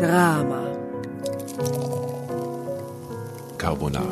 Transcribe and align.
Drama. 0.00 0.66
Carbonara. 3.58 4.06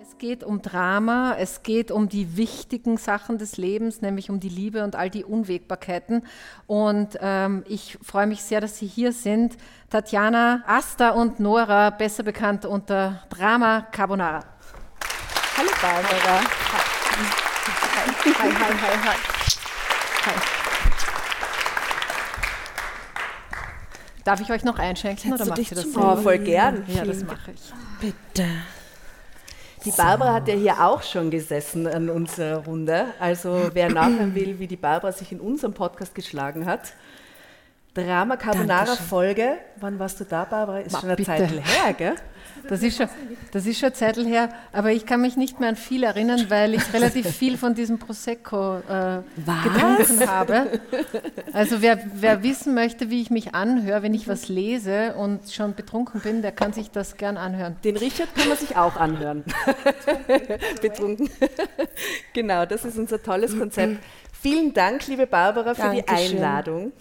Es 0.00 0.16
geht 0.16 0.44
um 0.44 0.62
Drama, 0.62 1.34
es 1.36 1.64
geht 1.64 1.90
um 1.90 2.08
die 2.08 2.36
wichtigen 2.36 2.96
Sachen 2.96 3.38
des 3.38 3.56
Lebens, 3.56 4.02
nämlich 4.02 4.30
um 4.30 4.38
die 4.38 4.48
Liebe 4.48 4.84
und 4.84 4.94
all 4.94 5.10
die 5.10 5.24
Unwägbarkeiten. 5.24 6.24
Und 6.68 7.18
ähm, 7.20 7.64
ich 7.66 7.98
freue 8.00 8.28
mich 8.28 8.44
sehr, 8.44 8.60
dass 8.60 8.78
Sie 8.78 8.86
hier 8.86 9.12
sind. 9.12 9.56
Tatjana, 9.88 10.62
Asta 10.68 11.10
und 11.10 11.40
Nora, 11.40 11.90
besser 11.90 12.22
bekannt 12.22 12.66
unter 12.66 13.24
Drama 13.30 13.80
Carbonara. 13.90 14.44
Hallo 15.56 15.70
Barbara. 15.82 16.40
Hi, 17.96 18.12
hi, 18.24 18.52
hi, 18.52 18.74
hi. 18.78 19.16
hi. 20.26 20.59
Darf 24.24 24.40
ich 24.40 24.50
euch 24.50 24.64
noch 24.64 24.78
einschenken 24.78 25.32
oder 25.32 25.46
macht 25.46 25.58
dich 25.58 25.70
ihr 25.70 25.76
das 25.76 25.84
zu 25.84 25.92
selber? 25.92 26.16
Oh, 26.18 26.22
voll 26.22 26.38
gern. 26.38 26.84
Ja, 26.88 27.04
das 27.04 27.24
mache 27.24 27.52
ich. 27.52 27.72
Bitte. 28.00 28.46
Die 29.84 29.92
Barbara 29.92 30.34
hat 30.34 30.48
ja 30.48 30.54
hier 30.54 30.84
auch 30.84 31.02
schon 31.02 31.30
gesessen 31.30 31.86
an 31.86 32.10
unserer 32.10 32.64
Runde. 32.64 33.06
Also 33.18 33.70
wer 33.72 33.88
nachhören 33.92 34.34
will, 34.34 34.58
wie 34.58 34.66
die 34.66 34.76
Barbara 34.76 35.12
sich 35.12 35.32
in 35.32 35.40
unserem 35.40 35.72
Podcast 35.72 36.14
geschlagen 36.14 36.66
hat. 36.66 36.92
Drama 37.94 38.36
Carbonara. 38.36 38.94
Folge. 38.96 39.58
Wann 39.80 39.98
warst 39.98 40.20
du 40.20 40.24
da, 40.24 40.44
Barbara? 40.44 40.80
Ist 40.80 40.92
Ma, 40.92 41.00
schon 41.00 41.08
eine 41.08 41.16
bitte. 41.16 41.30
Zeit 41.30 41.50
her, 41.50 41.92
gell? 41.96 42.14
Das 42.68 42.82
ist, 42.82 42.96
schon, 42.98 43.08
das 43.52 43.66
ist 43.66 43.78
schon 43.78 43.86
eine 43.88 43.94
Zeit 43.94 44.16
her, 44.18 44.50
aber 44.72 44.92
ich 44.92 45.06
kann 45.06 45.20
mich 45.20 45.36
nicht 45.36 45.60
mehr 45.60 45.70
an 45.70 45.76
viel 45.76 46.04
erinnern, 46.04 46.46
weil 46.50 46.74
ich 46.74 46.92
relativ 46.92 47.26
viel 47.28 47.56
von 47.56 47.74
diesem 47.74 47.98
Prosecco 47.98 48.78
äh, 48.78 49.22
getrunken 49.64 50.28
habe. 50.28 50.80
Also 51.52 51.80
wer, 51.82 51.98
wer 52.14 52.42
wissen 52.42 52.74
möchte, 52.74 53.10
wie 53.10 53.22
ich 53.22 53.30
mich 53.30 53.54
anhöre, 53.54 54.02
wenn 54.02 54.14
ich 54.14 54.28
was 54.28 54.48
lese 54.48 55.14
und 55.14 55.50
schon 55.50 55.74
betrunken 55.74 56.20
bin, 56.20 56.42
der 56.42 56.52
kann 56.52 56.72
sich 56.72 56.90
das 56.90 57.16
gern 57.16 57.36
anhören. 57.36 57.76
Den 57.82 57.96
Richard 57.96 58.34
kann 58.34 58.48
man 58.48 58.58
sich 58.58 58.76
auch 58.76 58.96
anhören. 58.96 59.44
Betrunken. 60.82 61.30
genau, 62.34 62.66
das 62.66 62.84
ist 62.84 62.98
unser 62.98 63.22
tolles 63.22 63.58
Konzept. 63.58 63.98
Vielen 64.40 64.72
Dank, 64.72 65.06
liebe 65.06 65.26
Barbara, 65.26 65.74
für 65.74 65.90
die 65.90 66.02
Dankeschön. 66.02 66.36
Einladung. 66.36 66.92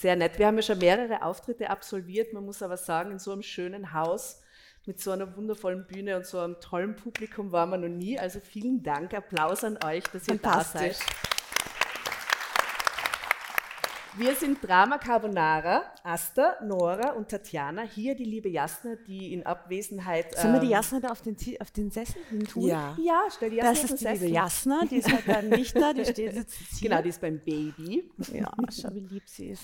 Sehr 0.00 0.14
nett. 0.14 0.38
Wir 0.38 0.46
haben 0.46 0.54
ja 0.54 0.62
schon 0.62 0.78
mehrere 0.78 1.22
Auftritte 1.22 1.70
absolviert. 1.70 2.32
Man 2.32 2.44
muss 2.44 2.62
aber 2.62 2.76
sagen, 2.76 3.10
in 3.10 3.18
so 3.18 3.32
einem 3.32 3.42
schönen 3.42 3.92
Haus 3.92 4.40
mit 4.86 5.00
so 5.00 5.10
einer 5.10 5.36
wundervollen 5.36 5.88
Bühne 5.88 6.16
und 6.16 6.24
so 6.24 6.38
einem 6.38 6.60
tollen 6.60 6.94
Publikum 6.94 7.50
waren 7.50 7.70
wir 7.70 7.78
noch 7.78 7.88
nie. 7.88 8.16
Also 8.16 8.38
vielen 8.38 8.84
Dank, 8.84 9.12
Applaus 9.12 9.64
an 9.64 9.76
euch, 9.84 10.04
dass 10.04 10.28
ihr 10.28 10.38
da 10.38 10.62
seid. 10.62 10.96
Wir 14.18 14.34
sind 14.34 14.58
Drama 14.60 14.98
Carbonara, 14.98 15.84
Asta, 16.02 16.56
Nora 16.64 17.12
und 17.12 17.28
Tatjana. 17.28 17.82
Hier 17.82 18.16
die 18.16 18.24
liebe 18.24 18.48
Jasna, 18.48 18.96
die 19.06 19.32
in 19.32 19.46
Abwesenheit. 19.46 20.36
Sollen 20.36 20.54
wir 20.54 20.60
die 20.60 20.66
ähm, 20.66 20.72
Jasna 20.72 20.98
da 20.98 21.10
auf 21.10 21.22
den, 21.22 21.36
auf 21.60 21.70
den 21.70 21.92
Sessel 21.92 22.20
hin 22.28 22.44
tun? 22.44 22.66
Ja. 22.66 22.96
Ja, 23.00 23.28
stell 23.30 23.50
die 23.50 23.56
Jasna 23.56 23.70
Das 23.70 23.80
auf 23.80 23.86
den 23.86 23.94
ist 23.94 24.00
die 24.00 24.04
liebe 24.06 24.18
Sessel. 24.18 24.34
Jasna, 24.34 24.80
die 24.90 24.96
ist 24.96 25.12
halt 25.12 25.28
dann 25.28 25.48
nicht 25.50 25.76
da, 25.76 25.92
die 25.92 26.04
steht 26.04 26.34
jetzt 26.34 26.52
hier. 26.52 26.90
Genau, 26.90 27.00
die 27.00 27.10
ist 27.10 27.20
beim 27.20 27.38
Baby. 27.38 28.10
Ja, 28.32 28.50
schau, 28.72 28.92
wie 28.92 29.00
lieb 29.00 29.22
sie 29.28 29.50
ist. 29.50 29.62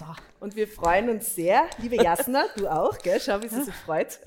So. 0.00 0.06
Und 0.40 0.56
wir 0.56 0.66
freuen 0.66 1.10
uns 1.10 1.34
sehr, 1.34 1.68
liebe 1.76 1.96
Jasna, 1.96 2.46
du 2.56 2.68
auch, 2.68 2.96
gell? 3.00 3.20
schau, 3.20 3.42
wie 3.42 3.48
sie 3.48 3.64
sich 3.64 3.74
freut, 3.74 4.18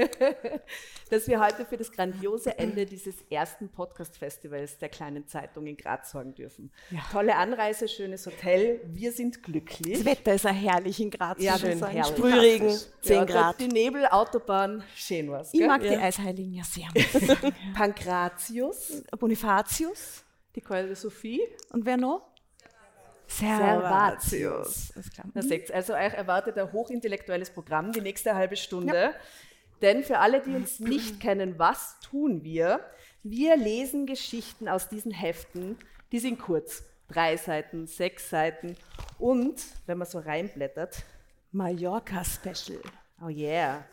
dass 1.10 1.26
wir 1.26 1.40
heute 1.40 1.64
für 1.64 1.78
das 1.78 1.90
grandiose 1.90 2.58
Ende 2.58 2.84
dieses 2.84 3.14
ersten 3.30 3.70
Podcast-Festivals 3.70 4.76
der 4.76 4.90
kleinen 4.90 5.26
Zeitung 5.26 5.66
in 5.66 5.78
Graz 5.78 6.10
sorgen 6.10 6.34
dürfen. 6.34 6.70
Tolle 7.10 7.36
Anreise, 7.36 7.88
schönes 7.88 8.26
Hotel, 8.26 8.82
wir 8.84 9.10
sind 9.12 9.42
glücklich. 9.42 9.96
Das 9.96 10.04
Wetter 10.04 10.34
ist 10.34 10.44
ja 10.44 10.50
herrlich 10.50 11.00
in 11.00 11.10
Graz. 11.10 11.40
Ja, 11.40 11.58
schön, 11.58 11.78
herrlich. 11.78 12.06
Sprühregen, 12.08 12.68
Fantastisch. 12.68 13.00
10 13.00 13.16
ja, 13.16 13.24
Grad. 13.24 13.60
Die 13.60 13.68
Nebel, 13.68 14.06
Autobahn, 14.08 14.84
schön 14.94 15.30
was. 15.30 15.54
Ich 15.54 15.66
mag 15.66 15.80
die 15.80 15.96
Eisheiligen 15.96 16.52
ja 16.52 16.64
sehr. 16.64 16.88
Pankratius, 17.74 19.04
Bonifatius. 19.18 20.22
die 20.54 20.60
Keule 20.60 20.94
Sophie, 20.94 21.40
Und 21.70 21.86
wer 21.86 21.96
noch? 21.96 22.27
Servatius. 23.28 24.92
Na, 25.34 25.42
seht's, 25.42 25.70
also 25.70 25.94
euch 25.94 26.14
erwartet 26.14 26.58
ein 26.58 26.72
hochintellektuelles 26.72 27.50
Programm 27.50 27.92
die 27.92 28.00
nächste 28.00 28.34
halbe 28.34 28.56
Stunde. 28.56 29.14
Denn 29.82 30.02
für 30.02 30.18
alle, 30.18 30.40
die 30.40 30.54
uns 30.54 30.80
nicht 30.80 31.20
kennen, 31.20 31.58
was 31.58 32.00
tun 32.00 32.42
wir? 32.42 32.80
Wir 33.22 33.56
lesen 33.56 34.06
Geschichten 34.06 34.68
aus 34.68 34.88
diesen 34.88 35.12
Heften, 35.12 35.76
die 36.10 36.18
sind 36.18 36.38
kurz. 36.40 36.82
Drei 37.08 37.36
Seiten, 37.36 37.86
sechs 37.86 38.28
Seiten. 38.28 38.76
Und, 39.18 39.62
wenn 39.86 39.98
man 39.98 40.06
so 40.06 40.18
reinblättert, 40.18 41.04
Mallorca 41.52 42.22
Special. 42.24 42.80
oh 43.22 43.28
yeah, 43.28 43.84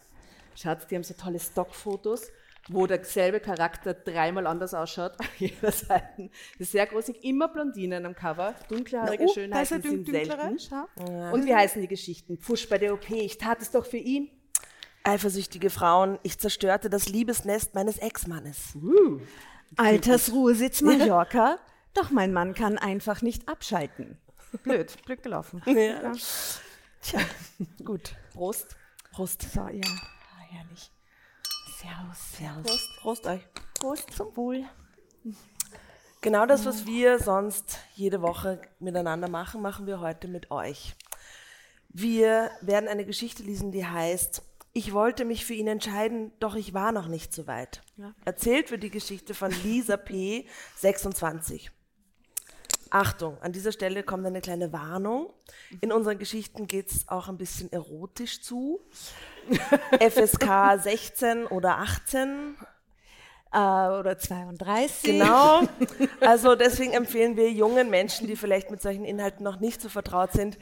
schaut, 0.55 0.79
die 0.89 0.95
haben 0.95 1.03
so 1.03 1.13
tolle 1.13 1.39
Stockfotos, 1.39 2.29
wo 2.69 2.87
derselbe 2.87 3.39
Charakter 3.39 3.93
dreimal 3.93 4.47
anders 4.47 4.73
ausschaut 4.73 5.13
auf 5.19 5.35
jeder 5.37 5.71
Seite. 5.71 6.29
Das 6.57 6.67
ist 6.67 6.71
sehr 6.71 6.85
großig, 6.85 7.23
immer 7.23 7.47
Blondinen 7.47 8.05
am 8.05 8.15
Cover, 8.15 8.55
dunkelhaarige 8.69 9.23
Oh, 9.23 9.25
da 9.25 9.31
ist 9.31 9.33
Schönheiten 9.35 9.81
sind 9.81 10.07
selten. 10.07 10.59
Schau. 10.59 11.31
Und 11.31 11.45
wie 11.45 11.55
heißen 11.55 11.81
die 11.81 11.87
Geschichten? 11.87 12.37
Pfusch 12.37 12.67
bei 12.67 12.77
der 12.77 12.93
OP, 12.93 13.09
ich 13.09 13.37
tat 13.37 13.61
es 13.61 13.71
doch 13.71 13.85
für 13.85 13.97
ihn. 13.97 14.29
Eifersüchtige 15.03 15.69
Frauen, 15.69 16.17
ich 16.23 16.39
zerstörte 16.39 16.89
das 16.89 17.07
Liebesnest 17.07 17.75
meines 17.75 17.99
Ex-Mannes. 17.99 18.75
Altersruhesitz 19.77 20.81
Mallorca. 20.81 21.59
Doch 21.93 22.09
mein 22.09 22.33
Mann 22.33 22.55
kann 22.55 22.77
einfach 22.77 23.21
nicht 23.21 23.47
abschalten. 23.47 24.17
Blöd, 24.63 24.95
blöd 25.05 25.21
gelaufen. 25.21 25.61
Ja. 25.65 26.11
Tja, 27.01 27.19
gut. 27.83 28.15
Prost. 28.33 28.75
Prost. 29.11 29.43
So, 29.53 29.61
ja, 29.67 29.81
ah, 29.85 30.41
herrlich. 30.49 30.91
Servus, 31.85 32.17
servus. 32.37 32.63
Prost. 32.63 32.97
Prost 32.99 33.27
euch. 33.27 33.41
Prost 33.75 34.11
zum 34.11 34.35
Wohl. 34.35 34.65
Genau 36.21 36.47
das, 36.47 36.65
was 36.65 36.87
wir 36.87 37.19
sonst 37.19 37.77
jede 37.93 38.23
Woche 38.23 38.59
miteinander 38.79 39.29
machen, 39.29 39.61
machen 39.61 39.85
wir 39.85 39.99
heute 39.99 40.27
mit 40.27 40.49
euch. 40.49 40.95
Wir 41.89 42.49
werden 42.61 42.89
eine 42.89 43.05
Geschichte 43.05 43.43
lesen, 43.43 43.71
die 43.71 43.85
heißt 43.85 44.41
Ich 44.73 44.93
wollte 44.93 45.25
mich 45.25 45.45
für 45.45 45.53
ihn 45.53 45.67
entscheiden, 45.67 46.31
doch 46.39 46.55
ich 46.55 46.73
war 46.73 46.91
noch 46.91 47.07
nicht 47.07 47.33
so 47.33 47.45
weit. 47.45 47.83
Erzählt 48.25 48.71
wird 48.71 48.81
die 48.81 48.89
Geschichte 48.89 49.35
von 49.35 49.51
Lisa 49.63 49.97
P., 49.97 50.47
26. 50.77 51.69
Achtung, 52.95 53.37
an 53.41 53.51
dieser 53.51 53.71
Stelle 53.73 54.03
kommt 54.03 54.25
eine 54.25 54.39
kleine 54.41 54.71
Warnung. 54.71 55.31
In 55.81 55.91
unseren 55.91 56.17
Geschichten 56.17 56.65
geht 56.67 56.91
es 56.91 57.07
auch 57.09 57.27
ein 57.27 57.37
bisschen 57.37 57.71
erotisch 57.71 58.41
zu. 58.41 58.79
FSK 59.99 60.79
16 60.81 61.45
oder 61.47 61.77
18 61.79 62.55
Äh, 63.51 63.57
oder 63.57 64.17
32. 64.17 65.03
Genau. 65.03 65.61
Also 66.21 66.55
deswegen 66.55 66.93
empfehlen 66.93 67.35
wir 67.37 67.51
jungen 67.51 67.89
Menschen, 67.89 68.27
die 68.27 68.35
vielleicht 68.35 68.71
mit 68.71 68.81
solchen 68.81 69.05
Inhalten 69.05 69.43
noch 69.43 69.59
nicht 69.59 69.81
so 69.81 69.89
vertraut 69.89 70.31
sind, 70.33 70.57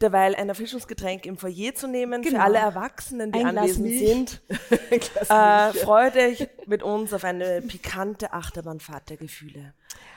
derweil 0.00 0.34
ein 0.34 0.48
Erfrischungsgetränk 0.48 1.24
im 1.26 1.36
Foyer 1.38 1.74
zu 1.74 1.86
nehmen. 1.86 2.22
Für 2.24 2.30
Genau. 2.30 2.42
alle 2.44 2.58
Erwachsenen, 2.58 3.30
die 3.32 3.40
Ein 3.44 3.56
anwesend 3.58 3.88
sind, 3.98 4.42
äh, 5.30 5.72
freut 5.72 6.16
euch 6.16 6.48
mit 6.66 6.82
uns 6.82 7.12
auf 7.12 7.24
eine 7.24 7.62
pikante 7.62 8.32
Achterbahnfahrt 8.32 9.10
der 9.10 9.16
Gefühle. 9.18 9.72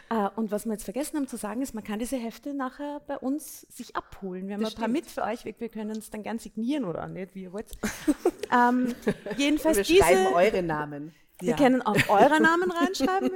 Äh, 0.09 0.29
und 0.35 0.51
was 0.51 0.65
wir 0.65 0.73
jetzt 0.73 0.85
vergessen 0.85 1.17
haben 1.17 1.27
zu 1.27 1.37
sagen, 1.37 1.61
ist, 1.61 1.73
man 1.73 1.83
kann 1.83 1.99
diese 1.99 2.17
Hefte 2.17 2.53
nachher 2.53 3.01
bei 3.07 3.17
uns 3.17 3.61
sich 3.69 3.95
abholen. 3.95 4.47
Wir 4.47 4.55
haben 4.55 4.61
Das 4.63 4.73
ein 4.73 4.77
paar 4.77 4.83
stimmt. 4.85 4.93
mit 4.93 5.05
für 5.11 5.23
euch. 5.23 5.43
Wir, 5.45 5.53
wir 5.59 5.69
können 5.69 5.97
es 5.97 6.09
dann 6.09 6.23
gern 6.23 6.39
signieren 6.39 6.85
oder 6.85 7.03
auch 7.03 7.09
nicht, 7.09 7.35
wie 7.35 7.43
ihr 7.43 7.53
wollt. 7.53 7.67
ähm, 8.53 8.93
jedenfalls 9.37 9.77
Wir 9.77 9.83
diese, 9.83 10.03
schreiben 10.03 10.33
eure 10.33 10.63
Namen. 10.63 11.13
Wir 11.39 11.51
Ja. 11.51 11.55
können 11.57 11.83
auch 11.83 12.09
eure 12.09 12.41
Namen 12.41 12.71
reinschreiben, 12.71 13.29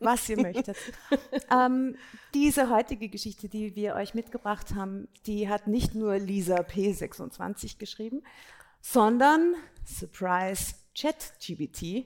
was 0.00 0.28
ihr 0.28 0.38
möchtet. 0.38 0.76
Ähm, 1.50 1.96
diese 2.34 2.68
heutige 2.68 3.08
Geschichte, 3.08 3.48
die 3.48 3.74
wir 3.74 3.94
euch 3.94 4.12
mitgebracht 4.12 4.74
haben, 4.74 5.08
die 5.24 5.48
hat 5.48 5.66
nicht 5.66 5.94
nur 5.94 6.18
Lisa 6.18 6.56
P26 6.56 7.78
geschrieben, 7.78 8.22
sondern, 8.82 9.54
Surprise, 9.86 10.74
ChatGBT. 10.94 12.04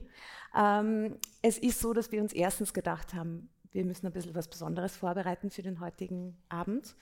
Ähm, 0.55 1.17
es 1.41 1.57
ist 1.57 1.81
so, 1.81 1.91
dass 1.93 2.11
wir 2.13 2.21
uns 2.21 2.31
erstens 2.31 2.73
gedacht 2.73 3.13
haben, 3.13 3.49
wir 3.73 3.83
müssen 3.83 4.05
ein 4.05 4.13
bisschen 4.13 4.35
was 4.35 4.47
Besonderes 4.47 4.95
vorbereiten 4.95 5.49
für 5.49 5.61
den 5.61 5.79
heutigen 5.79 6.37
Abend. 6.49 6.95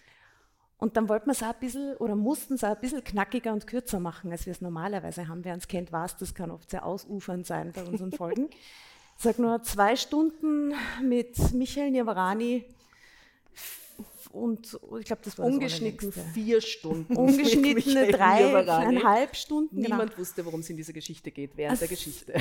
Und 0.77 0.97
dann 0.97 1.09
wollten 1.09 1.27
wir 1.27 1.33
es 1.33 1.43
auch 1.43 1.53
ein 1.53 1.59
bisschen 1.59 1.95
oder 1.97 2.15
mussten 2.15 2.55
es 2.55 2.63
auch 2.63 2.75
ein 2.75 2.81
bisschen 2.81 3.03
knackiger 3.03 3.53
und 3.53 3.67
kürzer 3.67 3.99
machen, 3.99 4.31
als 4.31 4.47
wir 4.47 4.51
es 4.51 4.61
normalerweise 4.61 5.27
haben. 5.27 5.45
Wer 5.45 5.53
uns 5.53 5.67
kennt, 5.67 5.91
weiß, 5.91 6.17
das 6.17 6.33
kann 6.33 6.49
oft 6.49 6.71
sehr 6.71 6.85
ausufernd 6.85 7.45
sein 7.45 7.71
bei 7.71 7.83
unseren 7.83 8.11
Folgen. 8.11 8.49
Ich 9.17 9.25
sage 9.25 9.41
nur 9.43 9.61
zwei 9.61 9.95
Stunden 9.95 10.73
mit 11.03 11.53
Michael 11.53 11.91
Niavarani 11.91 12.65
und 14.31 14.79
ich 14.99 15.05
glaube, 15.05 15.21
das 15.23 15.37
war 15.37 15.45
Ungeschnitten 15.45 16.11
das 16.13 16.23
vier 16.33 16.61
Stunden. 16.61 17.15
Ungeschnittene 17.17 18.11
dreieinhalb 18.11 19.35
Stunden. 19.35 19.75
Genau. 19.75 19.95
Niemand 19.95 20.17
wusste, 20.17 20.45
worum 20.45 20.61
es 20.61 20.69
in 20.69 20.77
dieser 20.77 20.93
Geschichte 20.93 21.31
geht, 21.31 21.57
während 21.57 21.71
also, 21.71 21.81
der 21.81 21.89
Geschichte. 21.89 22.33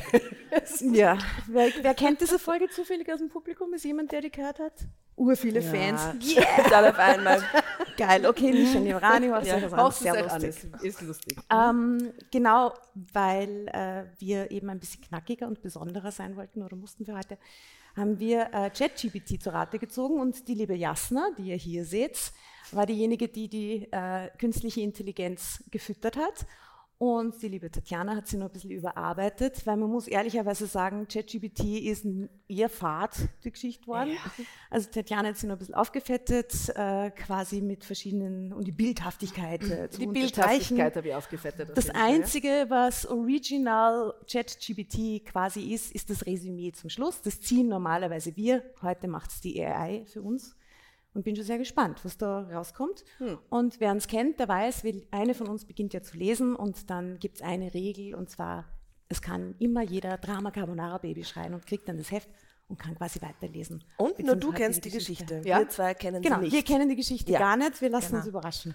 ja. 0.97 1.19
Wer, 1.49 1.71
wer, 1.83 1.95
kennt 1.95 2.21
diese 2.21 2.39
Folge 2.39 2.69
zufällig 2.69 3.13
aus 3.13 3.19
dem 3.19 3.29
Publikum? 3.29 3.73
Ist 3.75 3.85
jemand, 3.85 4.13
der 4.13 4.21
die 4.21 4.31
gehört 4.31 4.59
hat? 4.59 4.73
Ur 5.17 5.37
viele 5.37 5.61
ja. 5.61 5.71
Fans. 5.71 6.37
Yeah. 6.37 6.89
auf 6.91 6.99
einmal. 6.99 7.43
Geil, 7.97 8.25
okay, 8.25 8.53
nicht 8.53 8.75
an 8.75 8.91
Rani, 8.91 9.31
was 9.31 9.47
ja, 9.47 9.61
das 9.61 9.99
sehr 9.99 10.23
lustig. 10.23 10.73
An, 10.73 10.81
ist, 10.83 11.03
lustig. 11.03 11.39
Ähm, 11.51 12.13
genau, 12.31 12.73
weil 12.95 13.69
äh, 13.69 14.05
wir 14.19 14.51
eben 14.51 14.71
ein 14.71 14.79
bisschen 14.79 15.03
knackiger 15.03 15.47
und 15.47 15.61
besonderer 15.61 16.11
sein 16.11 16.37
wollten 16.37 16.63
oder 16.63 16.77
mussten 16.77 17.07
wir 17.07 17.19
heute 17.19 17.37
haben 17.97 18.19
wir 18.19 18.51
äh, 18.53 18.71
ChatGPT 18.71 19.43
zu 19.43 19.53
Rate 19.53 19.79
gezogen 19.79 20.21
und 20.21 20.49
die 20.49 20.55
liebe 20.55 20.75
Jasna, 20.75 21.29
die 21.39 21.49
ihr 21.49 21.57
hier 21.57 21.85
seht, 21.85 22.33
war 22.73 22.87
diejenige, 22.87 23.29
die 23.29 23.49
die 23.49 23.89
äh, 23.91 24.31
künstliche 24.39 24.81
Intelligenz 24.81 25.63
gefüttert 25.71 26.17
hat. 26.17 26.47
Und 27.03 27.41
die 27.41 27.49
liebe 27.49 27.71
Tatjana 27.71 28.15
hat 28.15 28.27
sie 28.27 28.37
nur 28.37 28.51
ein 28.51 28.53
bisschen 28.53 28.73
überarbeitet, 28.73 29.67
weil 29.67 29.79
man 29.79 29.89
muss 29.89 30.07
ehrlicherweise 30.07 30.67
sagen, 30.67 31.09
ChatGPT 31.09 31.81
ist 31.81 32.07
ihr 32.47 32.69
Fahrt, 32.69 33.17
die 33.43 33.51
Geschichte 33.51 33.87
worden. 33.87 34.11
Ja. 34.11 34.45
Also 34.69 34.91
Tatjana 34.91 35.29
hat 35.29 35.39
sie 35.39 35.47
nur 35.47 35.57
ein 35.57 35.61
bisschen 35.61 35.77
aufgefettet, 35.77 36.53
äh, 36.75 37.11
quasi 37.13 37.63
mit 37.63 37.87
verschiedenen, 37.87 38.53
um 38.53 38.63
die 38.63 38.73
Bildhaftigkeit 38.73 39.65
äh, 39.65 39.89
zu 39.89 40.01
Die 40.01 40.09
Bildhaftigkeit 40.09 40.95
habe 40.95 41.09
ich 41.09 41.15
aufgefettet. 41.15 41.71
Das 41.75 41.89
Einzige, 41.89 42.67
was 42.69 43.07
Original 43.07 44.13
ChatGPT 44.31 45.25
quasi 45.25 45.73
ist, 45.73 45.93
ist 45.95 46.11
das 46.11 46.27
Resümee 46.27 46.73
zum 46.73 46.91
Schluss. 46.91 47.23
Das 47.23 47.41
ziehen 47.41 47.69
normalerweise 47.69 48.37
wir. 48.37 48.63
Heute 48.83 49.09
macht 49.09 49.31
es 49.31 49.41
die 49.41 49.59
AI 49.65 50.05
für 50.05 50.21
uns 50.21 50.55
und 51.15 51.25
bin 51.25 51.37
schon 51.37 51.45
sehr 51.45 51.59
gespannt, 51.59 52.05
was 52.05 52.17
da 52.17 52.43
rauskommt. 52.53 53.05
Hm. 53.19 53.39
Und 53.49 53.81
wer 53.81 53.93
uns 53.93 54.07
kennt, 54.07 54.39
der 54.39 54.49
weiß, 54.49 54.85
eine 55.11 55.35
von 55.35 55.49
uns 55.49 55.65
beginnt 55.65 55.93
ja 55.93 56.03
zu 56.03 56.17
lesen 56.17 56.55
und 56.55 56.91
dann 56.91 57.19
gibt 57.19 57.37
es 57.37 57.43
eine 57.43 57.75
Regel 57.75 58.15
und 58.15 58.31
zwar, 58.31 58.67
es 59.09 59.21
kann 59.21 59.55
immer 59.59 59.83
jeder 59.83 60.19
Drama 60.19 60.51
Carbonara 60.51 60.99
Baby 60.99 61.25
schreien 61.25 61.55
und 61.55 61.67
kriegt 61.67 61.89
dann 61.89 61.99
das 61.99 62.11
Heft 62.11 62.29
und 62.69 62.79
kann 62.79 62.95
quasi 62.95 63.21
weiterlesen. 63.21 63.83
Und 63.97 64.19
nur 64.21 64.37
du 64.37 64.53
kennst 64.53 64.85
die 64.85 64.91
Geschichte. 64.91 65.25
Geschichte. 65.25 65.49
Ja? 65.49 65.59
Wir 65.59 65.69
zwei 65.69 65.95
kennen 65.95 66.23
genau, 66.23 66.37
sie 66.37 66.43
nicht. 66.43 66.53
wir 66.53 66.63
kennen 66.63 66.89
die 66.89 66.97
Geschichte 66.97 67.33
ja. 67.33 67.39
gar 67.39 67.57
nicht, 67.57 67.81
wir 67.81 67.91
lassen 67.91 68.07
genau. 68.09 68.19
uns 68.19 68.27
überraschen. 68.29 68.75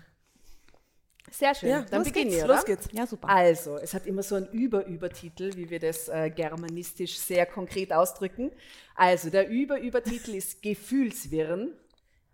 Sehr 1.31 1.55
schön. 1.55 1.69
Ja, 1.69 1.81
dann 1.81 2.03
beginnen 2.03 2.31
wir, 2.31 2.45
Los 2.45 2.65
geht's. 2.65 2.87
Ja, 2.91 3.07
super. 3.07 3.27
Also, 3.27 3.77
es 3.77 3.93
hat 3.93 4.05
immer 4.05 4.21
so 4.21 4.35
einen 4.35 4.47
Über-Übertitel, 4.49 5.55
wie 5.55 5.69
wir 5.69 5.79
das 5.79 6.07
äh, 6.07 6.29
germanistisch 6.29 7.17
sehr 7.17 7.45
konkret 7.45 7.91
ausdrücken. 7.91 8.51
Also, 8.95 9.29
der 9.29 9.49
Über-Übertitel 9.49 10.35
ist 10.35 10.61
Gefühlswirren 10.61 11.73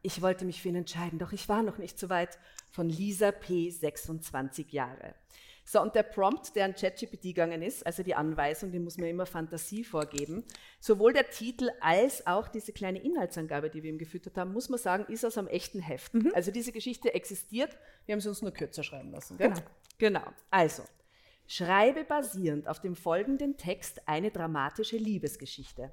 ich 0.02 0.22
wollte 0.22 0.46
mich 0.46 0.62
für 0.62 0.70
ihn 0.70 0.76
entscheiden, 0.76 1.20
doch 1.20 1.32
ich 1.32 1.48
war 1.50 1.64
noch 1.64 1.78
nicht 1.78 2.00
so 2.00 2.10
weit. 2.10 2.38
Von 2.72 2.90
Lisa 2.90 3.32
P., 3.32 3.70
26 3.70 4.72
Jahre. 4.72 5.14
So, 5.64 5.82
und 5.82 5.94
der 5.96 6.04
Prompt, 6.04 6.56
der 6.56 6.66
an 6.66 6.76
ChatGPT 6.76 7.22
gegangen 7.22 7.62
ist, 7.62 7.86
also 7.86 8.04
die 8.04 8.16
Anweisung, 8.16 8.72
den 8.72 8.84
muss 8.84 8.98
man 8.98 9.08
immer 9.08 9.26
Fantasie 9.26 9.84
vorgeben. 9.84 10.44
Sowohl 10.80 11.14
der 11.14 11.30
Titel 11.30 11.70
als 11.80 12.26
auch 12.26 12.48
diese 12.48 12.74
kleine 12.74 13.02
Inhaltsangabe, 13.02 13.70
die 13.70 13.84
wir 13.84 13.92
ihm 13.92 13.98
gefüttert 13.98 14.38
haben, 14.38 14.54
muss 14.54 14.70
man 14.70 14.80
sagen, 14.80 15.06
ist 15.12 15.24
aus 15.24 15.38
einem 15.38 15.48
echten 15.48 15.80
Heft. 15.80 16.14
Mhm. 16.14 16.32
Also 16.34 16.52
diese 16.52 16.72
Geschichte 16.72 17.14
existiert, 17.14 17.78
wir 18.06 18.14
haben 18.14 18.22
sie 18.22 18.30
uns 18.30 18.42
nur 18.42 18.52
kürzer 18.52 18.84
schreiben 18.84 19.12
lassen. 19.12 19.38
Gell? 19.38 19.50
Genau. 19.50 19.62
genau. 19.98 20.34
Also, 20.50 20.84
schreibe 21.48 22.04
basierend 22.04 22.68
auf 22.68 22.82
dem 22.82 22.96
folgenden 22.96 23.58
Text 23.58 24.08
eine 24.08 24.32
dramatische 24.32 24.98
Liebesgeschichte. 24.98 25.92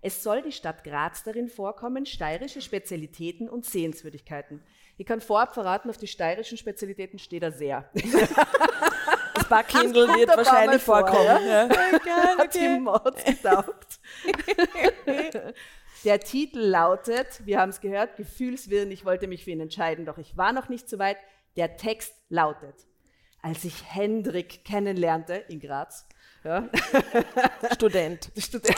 Es 0.00 0.22
soll 0.22 0.42
die 0.42 0.52
Stadt 0.52 0.84
Graz 0.84 1.24
darin 1.24 1.48
vorkommen, 1.48 2.06
steirische 2.06 2.60
Spezialitäten 2.60 3.48
und 3.48 3.64
Sehenswürdigkeiten. 3.64 4.62
Ich 4.96 5.06
kann 5.06 5.20
vorab 5.20 5.54
verraten, 5.54 5.90
auf 5.90 5.96
die 5.96 6.06
steirischen 6.06 6.58
Spezialitäten 6.58 7.18
steht 7.18 7.42
er 7.42 7.52
sehr. 7.52 7.88
Das 9.34 9.48
Backhindel 9.48 10.08
wird 10.08 10.36
wahrscheinlich 10.36 10.82
vorkommen. 10.82 11.24
Ja? 11.24 11.38
Ja. 11.44 11.66
Geil, 11.66 12.36
okay. 12.44 12.84
Hat 12.86 13.24
getaugt. 13.24 14.00
Der 16.04 16.20
Titel 16.20 16.60
lautet, 16.60 17.44
wir 17.44 17.58
haben 17.58 17.70
es 17.70 17.80
gehört, 17.80 18.16
Gefühlswirren, 18.16 18.90
ich 18.92 19.04
wollte 19.04 19.26
mich 19.26 19.44
für 19.44 19.50
ihn 19.50 19.60
entscheiden, 19.60 20.04
doch 20.04 20.18
ich 20.18 20.36
war 20.36 20.52
noch 20.52 20.68
nicht 20.68 20.88
so 20.88 20.98
weit. 21.00 21.16
Der 21.56 21.76
Text 21.76 22.14
lautet, 22.28 22.86
als 23.42 23.64
ich 23.64 23.84
Hendrik 23.92 24.64
kennenlernte 24.64 25.34
in 25.48 25.58
Graz, 25.58 26.08
ja. 26.44 26.68
Student. 27.72 28.30
Student. 28.36 28.76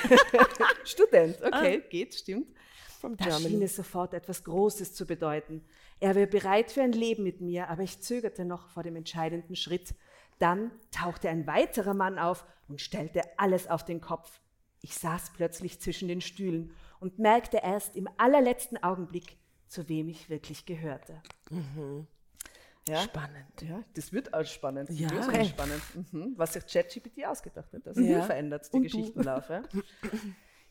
Student, 0.85 1.37
okay, 1.43 1.83
ah. 1.85 1.89
geht, 1.89 2.15
stimmt. 2.15 2.49
From 3.01 3.17
da 3.17 3.31
schien 3.39 3.63
es 3.63 3.77
sofort 3.77 4.13
etwas 4.13 4.45
Großes 4.45 4.95
zu 4.95 5.07
bedeuten. 5.07 5.65
Er 6.01 6.15
wäre 6.15 6.27
bereit 6.27 6.71
für 6.71 6.83
ein 6.83 6.93
Leben 6.93 7.23
mit 7.23 7.41
mir, 7.41 7.69
aber 7.69 7.83
ich 7.83 8.01
zögerte 8.01 8.45
noch 8.45 8.69
vor 8.69 8.83
dem 8.83 8.97
entscheidenden 8.97 9.57
Schritt. 9.57 9.95
Dann 10.39 10.71
tauchte 10.91 11.29
ein 11.29 11.47
weiterer 11.47 11.95
Mann 11.95 12.19
auf 12.19 12.45
und 12.69 12.81
stellte 12.81 13.23
alles 13.39 13.67
auf 13.69 13.85
den 13.85 14.01
Kopf. 14.01 14.41
Ich 14.83 14.95
saß 14.95 15.33
plötzlich 15.35 15.81
zwischen 15.81 16.09
den 16.09 16.21
Stühlen 16.21 16.75
und 17.01 17.19
merkte 17.19 17.61
erst 17.63 17.97
im 17.97 18.09
allerletzten 18.19 18.83
Augenblick, 18.83 19.39
zu 19.67 19.89
wem 19.89 20.09
ich 20.09 20.29
wirklich 20.29 20.67
gehörte. 20.67 21.23
Mhm. 21.51 22.07
Ja? 22.89 23.03
Spannend. 23.03 23.63
Ja, 23.63 23.83
das 23.95 24.13
wird 24.13 24.35
auch 24.35 24.45
spannend. 24.45 24.91
Ja. 24.91 25.09
Das 25.09 25.29
okay. 25.29 25.45
spannend. 25.45 25.83
Mhm. 26.13 26.35
Was 26.37 26.55
sich 26.55 26.67
ChatGPT 26.67 27.25
ausgedacht 27.27 27.73
hat. 27.73 27.87
Also 27.87 28.01
ja. 28.01 28.23
verändert 28.23 28.73
die 28.73 28.81
Geschichtenlauf. 28.81 29.49
Ja? 29.49 29.63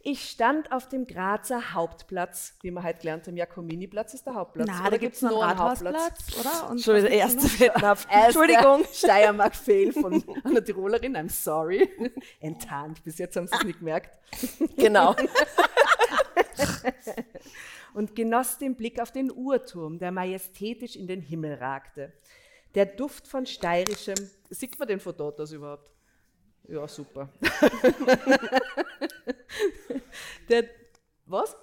Ich 0.01 0.29
stand 0.29 0.71
auf 0.71 0.87
dem 0.87 1.07
Grazer 1.07 1.73
Hauptplatz, 1.73 2.57
wie 2.61 2.71
wir 2.71 2.83
heute 2.83 2.99
gelernt 2.99 3.27
haben. 3.27 3.35
Jakominiplatz 3.35 4.13
ist 4.13 4.25
der 4.25 4.35
Hauptplatz. 4.35 4.69
Na, 4.71 4.81
oder 4.81 4.91
da 4.91 4.97
gibt 4.97 5.15
es 5.15 5.21
noch 5.21 5.41
einen 5.41 5.59
Hauptplatz, 5.59 6.39
oder? 6.39 6.69
Und 6.69 6.79
Schon 6.81 7.01
der 7.01 7.11
erste 7.11 7.45
Fettnapf. 7.45 8.07
Entschuldigung. 8.09 8.85
Steiermark-Fail 8.93 9.91
von 9.91 10.23
einer 10.45 10.63
Tirolerin. 10.63 11.17
I'm 11.17 11.29
sorry. 11.29 11.89
Enttarnt. 12.39 13.03
Bis 13.03 13.17
jetzt 13.17 13.35
haben 13.35 13.47
sie 13.47 13.55
es 13.55 13.63
nicht 13.65 13.79
gemerkt. 13.79 14.17
Genau. 14.77 15.15
Und 17.93 18.15
genoss 18.15 18.57
den 18.57 18.75
Blick 18.75 19.01
auf 19.01 19.11
den 19.11 19.31
Uhrturm, 19.31 19.99
der 19.99 20.11
majestätisch 20.11 20.95
in 20.95 21.07
den 21.07 21.21
Himmel 21.21 21.55
ragte. 21.55 22.13
Der 22.75 22.85
Duft 22.85 23.27
von 23.27 23.45
steirischem, 23.45 24.15
sieht 24.49 24.77
man 24.77 24.87
den 24.87 24.99
von 24.99 25.15
dort 25.17 25.39
aus 25.39 25.51
überhaupt? 25.51 25.91
Ja, 26.67 26.87
super. 26.87 27.29
der, 30.49 30.65
was? 31.25 31.55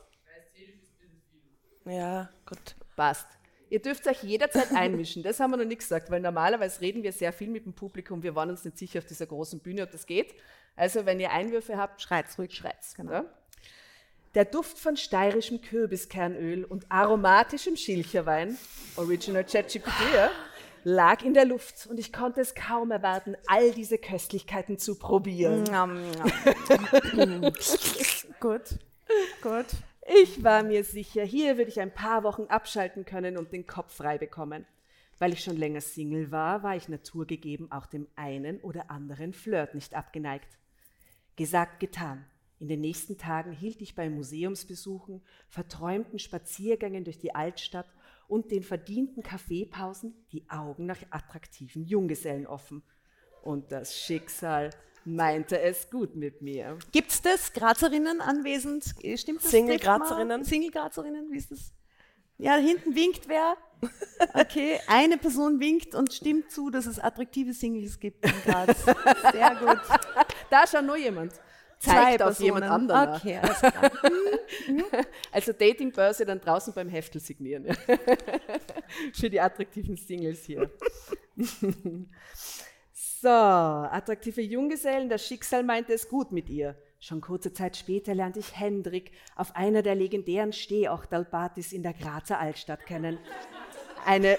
Ja, 1.84 2.28
gut. 2.44 2.74
Passt. 2.96 3.28
Ihr 3.68 3.80
dürft 3.80 4.06
euch 4.06 4.22
jederzeit 4.22 4.72
einmischen. 4.72 5.22
Das 5.22 5.40
haben 5.40 5.50
wir 5.50 5.56
noch 5.56 5.64
nicht 5.64 5.78
gesagt, 5.78 6.10
weil 6.10 6.20
normalerweise 6.20 6.80
reden 6.80 7.02
wir 7.02 7.12
sehr 7.12 7.32
viel 7.32 7.48
mit 7.48 7.66
dem 7.66 7.72
Publikum. 7.72 8.22
Wir 8.22 8.34
waren 8.34 8.50
uns 8.50 8.64
nicht 8.64 8.78
sicher 8.78 8.98
auf 8.98 9.06
dieser 9.06 9.26
großen 9.26 9.60
Bühne, 9.60 9.82
ob 9.82 9.90
das 9.90 10.06
geht. 10.06 10.34
Also, 10.76 11.06
wenn 11.06 11.20
ihr 11.20 11.30
Einwürfe 11.30 11.76
habt, 11.76 12.02
schreit's 12.02 12.38
ruhig, 12.38 12.54
schreit's. 12.54 12.94
Genau. 12.94 13.12
Ja? 13.12 13.24
Der 14.36 14.44
Duft 14.44 14.78
von 14.78 14.96
steirischem 14.98 15.62
Kürbiskernöl 15.62 16.64
und 16.64 16.92
aromatischem 16.92 17.74
Schilcherwein, 17.74 18.58
Original 18.96 19.44
ChatGPT, 19.44 19.90
lag 20.84 21.24
in 21.24 21.32
der 21.32 21.46
Luft 21.46 21.86
und 21.86 21.98
ich 21.98 22.12
konnte 22.12 22.42
es 22.42 22.54
kaum 22.54 22.90
erwarten, 22.90 23.34
all 23.46 23.70
diese 23.70 23.96
Köstlichkeiten 23.96 24.76
zu 24.76 24.98
probieren. 24.98 25.64
gut, 28.40 28.78
gut. 29.40 29.66
Ich 30.20 30.44
war 30.44 30.62
mir 30.62 30.84
sicher, 30.84 31.24
hier 31.24 31.56
würde 31.56 31.70
ich 31.70 31.80
ein 31.80 31.94
paar 31.94 32.22
Wochen 32.22 32.44
abschalten 32.48 33.06
können 33.06 33.38
und 33.38 33.54
den 33.54 33.66
Kopf 33.66 33.96
frei 33.96 34.18
bekommen. 34.18 34.66
Weil 35.18 35.32
ich 35.32 35.42
schon 35.42 35.56
länger 35.56 35.80
Single 35.80 36.30
war, 36.30 36.62
war 36.62 36.76
ich 36.76 36.90
naturgegeben 36.90 37.72
auch 37.72 37.86
dem 37.86 38.06
einen 38.16 38.60
oder 38.60 38.90
anderen 38.90 39.32
Flirt 39.32 39.74
nicht 39.74 39.94
abgeneigt. 39.94 40.58
Gesagt, 41.36 41.80
getan. 41.80 42.26
In 42.58 42.68
den 42.68 42.80
nächsten 42.80 43.18
Tagen 43.18 43.52
hielt 43.52 43.82
ich 43.82 43.94
bei 43.94 44.08
Museumsbesuchen, 44.08 45.22
verträumten 45.48 46.18
Spaziergängen 46.18 47.04
durch 47.04 47.18
die 47.18 47.34
Altstadt 47.34 47.86
und 48.28 48.50
den 48.50 48.62
verdienten 48.62 49.22
Kaffeepausen 49.22 50.14
die 50.32 50.48
Augen 50.48 50.86
nach 50.86 50.98
attraktiven 51.10 51.84
Junggesellen 51.84 52.46
offen. 52.46 52.82
Und 53.42 53.72
das 53.72 53.94
Schicksal 53.94 54.70
meinte 55.04 55.60
es 55.60 55.90
gut 55.90 56.16
mit 56.16 56.40
mir. 56.40 56.78
Gibt 56.92 57.10
es 57.10 57.22
das? 57.22 57.52
Grazerinnen 57.52 58.20
anwesend? 58.20 58.94
Stimmt 59.16 59.44
das? 59.44 59.50
Single 59.50 59.78
Grazerinnen? 59.78 60.44
Single 60.44 60.70
Grazerinnen, 60.70 61.30
wie 61.30 61.36
ist 61.36 61.50
das? 61.50 61.72
Ja, 62.38 62.56
hinten 62.56 62.94
winkt 62.94 63.28
wer. 63.28 63.56
Okay, 64.32 64.80
eine 64.86 65.18
Person 65.18 65.60
winkt 65.60 65.94
und 65.94 66.10
stimmt 66.10 66.50
zu, 66.50 66.70
dass 66.70 66.86
es 66.86 66.98
attraktive 66.98 67.52
Singles 67.52 68.00
gibt 68.00 68.24
in 68.24 68.32
Graz. 68.46 68.84
Sehr 69.32 69.54
gut. 69.56 69.78
Da 70.48 70.66
schaut 70.66 70.86
nur 70.86 70.96
jemand 70.96 71.34
zeigt 71.78 72.22
auf 72.22 72.40
jemand 72.40 72.64
anderen. 72.64 73.14
Okay, 73.14 73.38
alles 73.38 73.58
klar. 73.58 73.90
also 75.32 75.52
Datingbörse 75.52 76.24
dann 76.24 76.40
draußen 76.40 76.72
beim 76.72 76.88
Heftel 76.88 77.20
signieren. 77.20 77.66
Für 79.12 79.30
die 79.30 79.40
attraktiven 79.40 79.96
Singles 79.96 80.44
hier. 80.44 80.70
so, 82.92 83.28
attraktive 83.28 84.42
Junggesellen, 84.42 85.08
das 85.08 85.26
Schicksal 85.26 85.62
meinte 85.62 85.92
es 85.92 86.08
gut 86.08 86.32
mit 86.32 86.48
ihr. 86.48 86.76
Schon 86.98 87.20
kurze 87.20 87.52
Zeit 87.52 87.76
später 87.76 88.14
lernte 88.14 88.40
ich 88.40 88.58
Hendrik 88.58 89.12
auf 89.36 89.54
einer 89.54 89.82
der 89.82 89.94
legendären 89.94 90.52
Stehachtalpartys 90.52 91.72
in 91.72 91.82
der 91.82 91.92
Grazer 91.92 92.40
Altstadt 92.40 92.86
kennen. 92.86 93.18
Eine, 94.04 94.38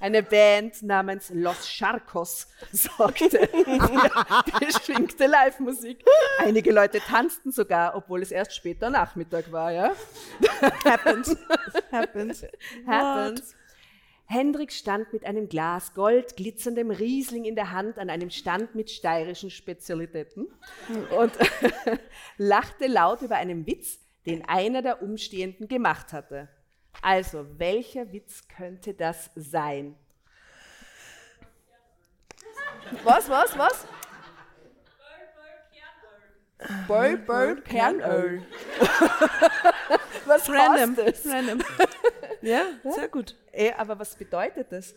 eine 0.00 0.22
Band 0.22 0.82
namens 0.82 1.30
Los 1.34 1.66
Charcos 1.66 2.48
sorgte 2.72 3.30
für 3.30 3.48
beschwingte 4.60 5.26
Live-Musik. 5.26 6.04
Einige 6.38 6.72
Leute 6.72 7.00
tanzten 7.00 7.52
sogar, 7.52 7.94
obwohl 7.96 8.22
es 8.22 8.30
erst 8.30 8.54
später 8.54 8.90
Nachmittag 8.90 9.50
war. 9.52 9.72
Ja? 9.72 9.92
Happens. 10.84 11.36
Happens. 11.90 12.46
Happens. 12.86 13.54
Hendrik 14.26 14.72
stand 14.72 15.10
mit 15.14 15.24
einem 15.24 15.48
Glas 15.48 15.94
Gold 15.94 16.36
glitzerndem 16.36 16.90
Riesling 16.90 17.44
in 17.44 17.54
der 17.54 17.72
Hand 17.72 17.98
an 17.98 18.10
einem 18.10 18.28
Stand 18.28 18.74
mit 18.74 18.90
steirischen 18.90 19.50
Spezialitäten 19.50 20.48
und 21.16 21.32
lachte 22.36 22.88
laut 22.88 23.22
über 23.22 23.36
einen 23.36 23.66
Witz, 23.66 24.00
den 24.26 24.46
einer 24.46 24.82
der 24.82 25.02
Umstehenden 25.02 25.66
gemacht 25.66 26.12
hatte. 26.12 26.50
Also, 27.02 27.46
welcher 27.58 28.12
Witz 28.12 28.42
könnte 28.48 28.94
das 28.94 29.30
sein? 29.34 29.94
Was, 33.04 33.28
was, 33.28 33.56
was? 33.56 33.86
Böll, 36.88 37.16
Böll, 37.18 37.60
Kernöl. 37.62 38.42
was 40.26 40.48
Random. 40.48 40.96
heißt 40.96 41.24
das? 41.24 41.32
Random. 41.32 41.62
Ja, 42.40 42.62
sehr 42.84 43.08
gut. 43.08 43.34
Eh, 43.50 43.72
aber 43.72 43.98
was 43.98 44.14
bedeutet 44.14 44.70
das? 44.70 44.94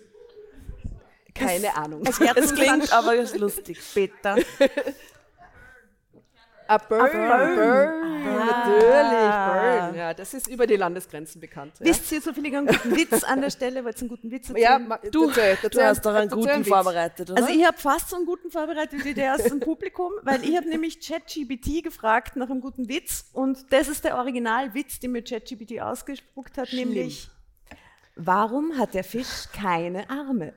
Keine 1.33 1.75
Ahnung. 1.75 2.03
Es 2.35 2.53
klingt 2.53 2.93
aber 2.93 3.15
lustig. 3.15 3.81
Später. 3.81 4.37
A 6.71 6.77
Burn, 6.77 7.11
Burn. 7.11 7.55
Burn. 7.55 8.45
Natürlich, 8.45 9.89
Burn. 9.89 9.95
Ja, 9.95 10.13
das 10.13 10.33
ist 10.33 10.47
über 10.47 10.65
die 10.67 10.75
Landesgrenzen 10.77 11.41
bekannt. 11.41 11.73
Ja, 11.79 11.85
Wisst 11.87 12.09
ihr 12.11 12.21
zufällig 12.21 12.55
einen 12.55 12.67
guten 12.67 12.95
Witz 12.95 13.23
an 13.23 13.41
der 13.41 13.49
Stelle? 13.49 13.83
Wollt 13.83 13.97
ihr 13.97 14.01
einen 14.01 14.09
guten 14.09 14.31
Witz 14.31 14.49
erzählen? 14.49 14.63
ja 14.63 14.79
ma- 14.79 14.99
Du, 15.11 15.27
erzähl, 15.27 15.57
du 15.69 15.81
hast 15.83 16.05
doch 16.05 16.13
einen 16.13 16.29
guten 16.29 16.63
vorbereitet, 16.63 17.29
oder? 17.31 17.41
Also 17.41 17.53
ich 17.53 17.65
habe 17.65 17.77
fast 17.77 18.09
so 18.09 18.15
einen 18.15 18.25
guten 18.25 18.51
vorbereitet 18.51 19.03
wie 19.03 19.13
der 19.13 19.35
aus 19.35 19.43
dem 19.43 19.59
Publikum, 19.59 20.11
weil 20.23 20.43
ich 20.47 20.55
habe 20.55 20.69
nämlich 20.69 20.99
ChatGPT 21.05 21.83
gefragt 21.83 22.35
nach 22.37 22.49
einem 22.49 22.61
guten 22.61 22.87
Witz 22.87 23.25
und 23.33 23.71
das 23.73 23.87
ist 23.89 24.03
der 24.05 24.15
Originalwitz, 24.17 24.99
den 24.99 25.11
mir 25.11 25.23
ChatGPT 25.23 25.81
ausgespuckt 25.81 26.57
hat, 26.57 26.69
Schlimm. 26.69 26.89
nämlich 26.89 27.29
Warum 28.15 28.77
hat 28.77 28.93
der 28.93 29.03
Fisch 29.03 29.47
keine 29.53 30.09
Arme? 30.09 30.53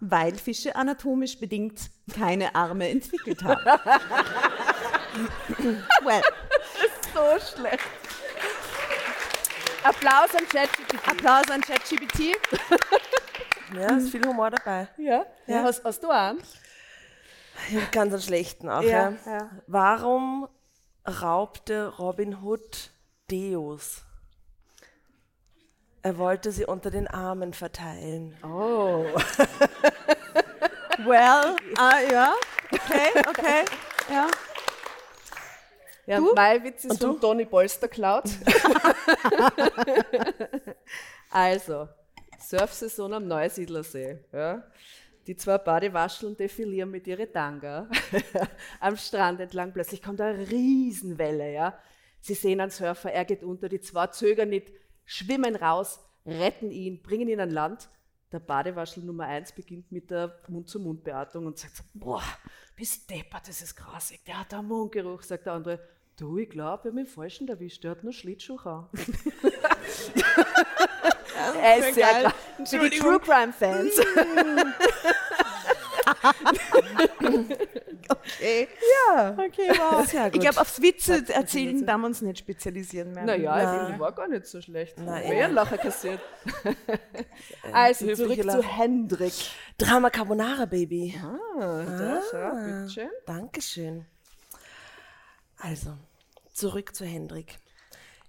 Weil 0.00 0.34
Fische 0.34 0.74
anatomisch 0.74 1.38
bedingt 1.38 1.90
keine 2.14 2.54
Arme 2.54 2.88
entwickelt 2.88 3.42
haben. 3.44 3.64
well, 6.02 6.22
So 7.14 7.20
schlecht. 7.54 7.84
Applaus 9.82 10.34
an 10.34 10.46
ChatGPT. 10.48 11.08
Applaus 11.08 11.50
an 11.50 11.60
ChatGPT. 11.60 12.36
ja, 13.78 13.96
ist 13.96 14.10
viel 14.10 14.26
Humor 14.26 14.50
dabei. 14.50 14.88
Ja? 14.98 15.24
ja. 15.46 15.62
Hast, 15.62 15.84
hast 15.84 16.02
du 16.02 16.10
einen? 16.10 16.40
Ich 17.70 17.90
ganz 17.90 18.12
einen 18.12 18.22
schlechten 18.22 18.68
auch. 18.68 18.82
Ja, 18.82 19.10
Ja, 19.10 19.32
ja. 19.32 19.50
Warum 19.66 20.48
raubte 21.06 21.96
Robin 21.98 22.42
Hood 22.42 22.90
Deos? 23.30 24.04
Er 26.02 26.16
wollte 26.16 26.50
sie 26.50 26.64
unter 26.64 26.90
den 26.90 27.06
Armen 27.06 27.52
verteilen. 27.52 28.34
Oh. 28.42 29.04
Well, 31.04 31.56
ah, 31.76 31.98
ja, 32.10 32.34
okay, 32.72 33.08
okay, 33.28 33.64
ja. 34.10 34.28
Ja, 36.06 36.20
mein 36.34 36.64
Witz 36.64 36.84
ist 36.84 36.90
Und 36.90 37.00
von 37.00 37.12
du? 37.12 37.18
Toni 37.18 37.44
Polster 37.44 37.88
klaut. 37.88 38.24
also, 41.30 41.88
Surfsaison 42.38 43.12
am 43.14 43.28
Neusiedlersee. 43.28 44.18
Ja. 44.32 44.64
Die 45.26 45.36
zwei 45.36 45.58
Badewascheln 45.58 46.36
defilieren 46.36 46.90
mit 46.90 47.06
ihren 47.06 47.32
Tanga 47.32 47.88
am 48.80 48.96
Strand 48.96 49.40
entlang. 49.40 49.72
Plötzlich 49.72 50.02
kommt 50.02 50.20
eine 50.20 50.50
Riesenwelle. 50.50 51.52
Ja. 51.52 51.78
Sie 52.20 52.34
sehen 52.34 52.60
einen 52.60 52.70
Surfer, 52.70 53.12
er 53.12 53.24
geht 53.24 53.42
unter, 53.42 53.68
die 53.68 53.80
zwei 53.80 54.08
zögern 54.08 54.48
nicht, 54.48 54.72
schwimmen 55.10 55.56
raus, 55.56 55.98
retten 56.24 56.70
ihn, 56.70 57.02
bringen 57.02 57.28
ihn 57.28 57.40
an 57.40 57.50
Land. 57.50 57.88
Der 58.30 58.38
Badewaschel 58.38 59.02
Nummer 59.02 59.24
eins 59.24 59.50
beginnt 59.50 59.90
mit 59.90 60.08
der 60.08 60.38
Mund-zu-Mund-Beatmung 60.46 61.46
und 61.46 61.58
sagt 61.58 61.78
so, 61.78 61.82
boah, 61.94 62.22
bist 62.76 63.10
deppert, 63.10 63.48
das 63.48 63.60
ist 63.60 63.74
grausig. 63.74 64.24
Der 64.24 64.38
hat 64.38 64.54
einen 64.54 64.68
Mundgeruch, 64.68 65.22
sagt 65.22 65.46
der 65.46 65.54
andere. 65.54 65.80
Du, 66.16 66.38
ich 66.38 66.48
glaube, 66.48 66.84
wir 66.84 66.90
haben 66.90 66.98
den 66.98 67.06
Falschen 67.06 67.48
erwischt, 67.48 67.82
der 67.82 67.90
hat 67.92 68.04
nur 68.04 68.12
Schlittschuh 68.12 68.58
an. 68.58 68.88
er 71.60 71.78
ist 71.78 71.94
sehr 71.96 72.06
geil. 72.06 72.22
geil. 72.22 72.66
Für 72.66 72.88
die 72.88 72.98
True 72.98 73.18
Crime 73.18 73.52
Fans. 73.52 73.96
Okay. 78.10 78.68
ja. 79.08 79.36
Okay, 79.38 79.70
wow. 79.70 80.04
Sehr 80.06 80.34
Ich 80.34 80.40
glaube, 80.40 80.60
aufs 80.60 80.80
Witze 80.82 81.24
erzählen 81.32 81.84
darf 81.86 81.96
man 81.98 82.10
uns 82.10 82.20
nicht 82.22 82.38
spezialisieren 82.38 83.12
mehr. 83.12 83.24
Naja, 83.24 83.62
Ja. 83.62 83.90
ich 83.90 83.98
war 83.98 84.12
gar 84.12 84.28
nicht 84.28 84.46
so 84.46 84.60
schlecht. 84.60 84.94
Wer 84.98 85.14
einen 85.14 85.54
Lacher 85.54 85.78
kassiert. 85.78 86.20
also, 87.72 88.12
zurück 88.14 88.42
zu. 88.42 88.62
Hendrik. 88.62 89.32
Drama 89.78 90.10
Carbonara, 90.10 90.64
Baby. 90.66 91.14
Ah, 91.22 91.84
da, 91.84 92.22
schau, 92.30 92.50
bitteschön. 92.64 93.10
Dankeschön. 93.26 94.06
Also, 95.58 95.96
zurück 96.52 96.94
zu 96.94 97.04
Hendrik. 97.04 97.58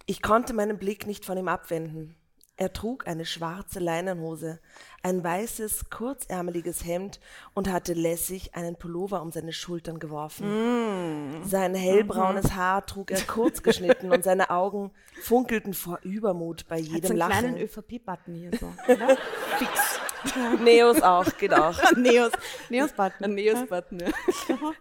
Ich 0.06 0.22
konnte 0.22 0.54
meinen 0.54 0.78
Blick 0.78 1.08
nicht 1.08 1.26
von 1.26 1.38
ihm 1.38 1.48
abwenden. 1.48 2.16
Er 2.62 2.74
trug 2.74 3.08
eine 3.08 3.26
schwarze 3.26 3.80
Leinenhose, 3.80 4.60
ein 5.02 5.24
weißes, 5.24 5.90
kurzärmeliges 5.90 6.86
Hemd 6.86 7.20
und 7.56 7.72
hatte 7.72 7.94
lässig 7.94 8.54
einen 8.54 8.76
Pullover 8.76 9.24
um 9.24 9.32
seine 9.32 9.52
Schultern 9.52 9.98
geworfen. 9.98 11.42
Sein 11.44 11.74
hellbraunes 11.74 12.54
Haar 12.54 12.86
trug 12.86 13.10
er 13.10 13.22
kurz 13.22 13.64
geschnitten 13.64 14.12
und 14.12 14.24
seine 14.24 14.52
Augen 14.52 14.92
funkelten 15.24 15.74
vor 15.74 16.02
Übermut 16.04 16.68
bei 16.68 16.78
Hat 16.82 16.86
so 16.86 16.94
jedem 16.94 17.10
einen 17.10 17.32
kleinen 17.32 17.54
Lachen. 17.56 17.64
ÖVP-Button 17.64 18.36
hier 18.36 18.52
so. 18.52 18.72
Oder? 18.94 19.18
Fix. 19.58 20.00
Neos 20.64 21.02
auch, 21.02 21.26
geht 21.38 21.54
auch. 21.54 21.78
Neos. 21.96 22.32
Neos-Button. 22.70 23.24
Ein 23.26 23.36
Neos-Button, 23.36 24.00
ja. 24.00 24.12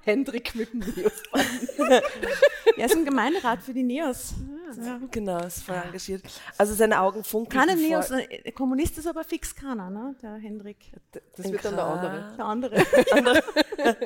Hendrik 0.03 0.55
mit 0.55 0.73
dem 0.73 0.81
Neos-Button. 0.81 2.01
Ja, 2.77 2.87
ist 2.87 2.95
ein 2.97 3.05
Gemeinderat 3.05 3.63
für 3.63 3.75
die 3.75 3.83
Neos. 3.83 4.33
Genau, 5.11 5.39
ist 5.45 5.65
voll 5.65 5.75
engagiert. 5.75 6.23
Also 6.57 6.73
seine 6.75 7.01
Augen 7.01 7.25
funkelten 7.25 7.69
Keine 7.69 7.79
vor 7.79 7.89
Neos. 7.89 8.11
äh, 8.11 8.53
Kommunist 8.53 8.97
ist 8.97 9.07
aber 9.07 9.25
fix 9.25 9.55
keiner, 9.55 9.91
ne? 9.91 10.15
Der 10.23 10.37
Hendrik. 10.37 10.77
Das 11.37 11.51
wird 11.51 11.65
dann 11.65 11.77
der 11.77 11.85
andere. 11.85 12.35
Der 12.39 12.45
andere. 12.47 12.85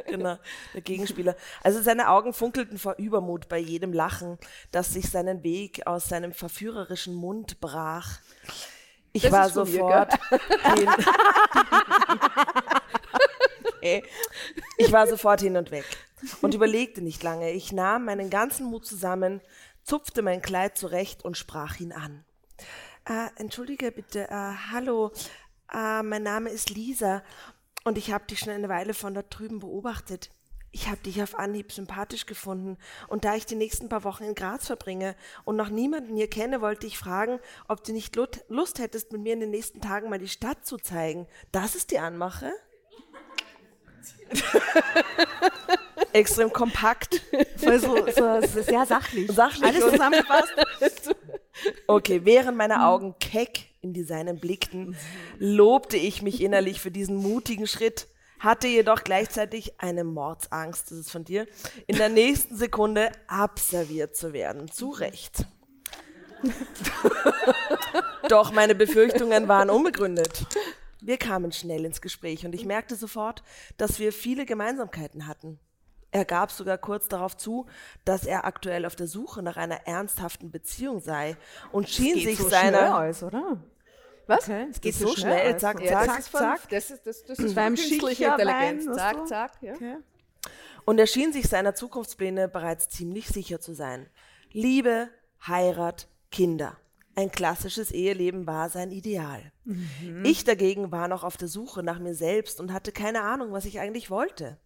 genau, 0.07 0.39
der 0.73 0.81
Gegenspieler. 0.81 1.37
Also 1.63 1.83
seine 1.83 2.09
Augen 2.09 2.33
funkelten 2.33 2.79
vor 2.79 2.95
Übermut 2.99 3.49
bei 3.49 3.59
jedem 3.59 3.93
Lachen, 3.93 4.39
das 4.73 4.93
sich 4.93 5.11
seinen 5.11 5.45
Weg 5.45 5.87
aus 5.87 6.09
seinem 6.09 6.33
verführerischen 6.33 7.15
Mund 7.15 7.61
brach. 7.61 8.19
Ich 9.17 9.23
Das 9.23 9.31
war 9.31 9.49
sofort 9.49 10.13
hin, 10.77 10.91
ich 14.77 14.91
war 14.93 15.07
sofort 15.07 15.41
hin 15.41 15.57
und 15.57 15.71
weg 15.71 15.85
und 16.43 16.53
überlegte 16.53 17.01
nicht 17.01 17.23
lange. 17.23 17.53
Ich 17.53 17.71
nahm 17.71 18.07
meinen 18.07 18.29
ganzen 18.29 18.67
Mut 18.67 18.85
zusammen, 18.85 19.41
zupfte 19.85 20.23
mein 20.23 20.43
Kleid 20.43 20.77
zurecht 20.77 21.25
und 21.25 21.37
sprach 21.37 21.79
ihn 21.79 21.93
an. 21.93 22.25
Äh, 23.05 23.29
entschuldige 23.37 23.93
bitte, 23.93 24.29
äh, 24.29 24.53
hallo, 24.73 25.13
äh, 25.73 26.03
mein 26.03 26.25
Name 26.25 26.51
ist 26.51 26.71
Lisa 26.71 27.23
und 27.85 27.99
ich 27.99 28.13
habe 28.13 28.27
dich 28.27 28.41
schon 28.41 28.53
eine 28.53 28.69
Weile 28.69 28.95
von 28.95 29.15
da 29.15 29.23
drüben 29.23 29.61
beobachtet. 29.61 30.31
Ich 30.75 30.89
habe 30.89 30.97
dich 30.97 31.23
auf 31.23 31.39
Anhieb 31.39 31.71
sympathisch 31.71 32.27
gefunden 32.27 32.79
und 33.07 33.25
da 33.25 33.37
ich 33.37 33.47
die 33.47 33.55
nächsten 33.55 33.89
paar 33.89 34.03
Wochen 34.03 34.25
in 34.25 34.35
Graz 34.35 34.67
verbringe 34.67 35.15
und 35.45 35.55
noch 35.55 35.69
niemanden 35.69 36.17
hier 36.17 36.29
kenne, 36.29 36.61
wollte 36.61 36.89
ich 36.89 36.99
fragen, 36.99 37.39
ob 37.69 37.85
du 37.85 37.93
nicht 37.93 38.17
Lust 38.49 38.81
hättest, 38.81 39.13
mit 39.13 39.23
mir 39.23 39.35
in 39.35 39.41
den 39.41 39.51
nächsten 39.51 39.81
Tagen 39.81 40.11
mal 40.11 40.19
die 40.19 40.27
Stadt 40.27 40.67
zu 40.67 40.77
zeigen. 40.77 41.29
Das 41.53 41.77
ist 41.77 41.93
die 41.93 42.01
Anmache. 42.01 42.51
Extrem 46.13 46.53
kompakt. 46.53 47.23
Voll 47.57 47.79
so, 47.79 47.95
so, 48.11 48.41
sehr 48.63 48.85
sachlich. 48.85 49.31
Sachlich 49.31 49.63
Alles 49.63 49.91
zusammengefasst. 49.93 50.55
Okay, 51.87 52.23
während 52.25 52.59
meine 52.59 52.85
Augen 52.85 53.15
keck 53.21 53.67
in 53.81 53.93
die 53.93 54.03
seinen 54.03 54.41
blickten, 54.41 54.97
lobte 55.39 55.97
ich 55.97 56.21
mich 56.21 56.43
innerlich 56.43 56.81
für 56.81 56.91
diesen 56.91 57.15
mutigen 57.15 57.69
Schritt, 57.69 58.09
hatte 58.39 58.69
jedoch 58.69 59.05
gleichzeitig 59.05 59.75
eine 59.79 60.05
Mordsangst, 60.05 60.91
das 60.91 60.99
ist 60.99 61.11
von 61.11 61.25
dir, 61.25 61.47
in 61.87 61.97
der 61.97 62.09
nächsten 62.09 62.57
Sekunde 62.57 63.11
abserviert 63.27 64.17
zu 64.17 64.33
werden. 64.33 64.71
Zu 64.71 64.91
Recht. 64.91 65.47
Doch 68.29 68.53
meine 68.53 68.75
Befürchtungen 68.75 69.49
waren 69.49 69.71
unbegründet. 69.71 70.47
Wir 71.01 71.19
kamen 71.19 71.53
schnell 71.53 71.85
ins 71.85 72.01
Gespräch 72.01 72.47
und 72.47 72.55
ich 72.55 72.65
merkte 72.65 72.97
sofort, 72.97 73.43
dass 73.77 73.99
wir 73.99 74.13
viele 74.13 74.47
Gemeinsamkeiten 74.47 75.27
hatten. 75.27 75.59
Er 76.11 76.25
gab 76.25 76.53
sogar 76.53 76.79
kurz 76.79 77.09
darauf 77.09 77.37
zu, 77.37 77.67
dass 78.05 78.25
er 78.25 78.45
aktuell 78.45 78.87
auf 78.87 78.95
der 78.95 79.09
Suche 79.09 79.43
nach 79.43 79.57
einer 79.57 79.87
ernsthaften 79.87 80.51
Beziehung 80.51 81.01
sei 81.01 81.37
und 81.73 81.89
schien 81.89 82.15
sich 82.15 82.39
so 82.39 82.49
seiner 82.49 82.99
aus, 82.99 83.23
oder? 83.23 83.59
Was? 84.27 84.45
Okay, 84.45 84.67
Es 84.71 84.81
geht 84.81 84.95
so 84.95 85.15
schnell, 85.15 85.55
aus. 85.55 85.61
zack, 85.61 85.81
Ja, 85.83 86.05
zack. 86.05 86.23
von, 86.25 86.41
zack. 86.41 86.69
Das 86.71 86.91
ist, 86.91 87.07
das, 87.07 87.25
das 87.25 87.39
ist 87.39 87.55
Beim 87.55 87.75
künstliche 87.75 88.25
Intelligenz. 88.27 88.87
weißt 88.87 88.99
Zack, 88.99 89.17
du? 89.17 89.25
zack. 89.27 89.53
Ja. 89.63 89.75
Okay. 89.75 89.97
Und 90.87 90.99
er 90.99 91.07
schien 91.07 91.33
sich 91.33 91.47
seiner 91.49 91.75
Zukunftspläne 91.75 92.49
bereits 92.49 92.89
ziemlich 92.89 93.29
sicher 93.29 93.61
zu 93.61 93.75
sein. 93.75 94.07
Liebe, 94.53 95.09
Heirat, 95.47 96.09
Kinder. 96.31 96.77
Ein 97.17 97.31
klassisches 97.31 97.93
Eheleben 97.93 98.47
war 98.47 98.69
sein 98.71 98.91
Ideal. 98.91 99.53
Ich 100.25 100.45
dagegen 100.45 100.91
war 100.91 101.07
noch 101.09 101.23
auf 101.23 101.37
der 101.37 101.49
Suche 101.49 101.83
nach 101.83 102.01
mir 102.01 102.15
selbst 102.15 102.61
und 102.61 102.73
hatte 102.73 102.91
keine 102.93 103.23
Ahnung, 103.23 103.53
was 103.53 103.67
ich 103.67 103.79
eigentlich 103.79 104.11
wollte. 104.11 104.59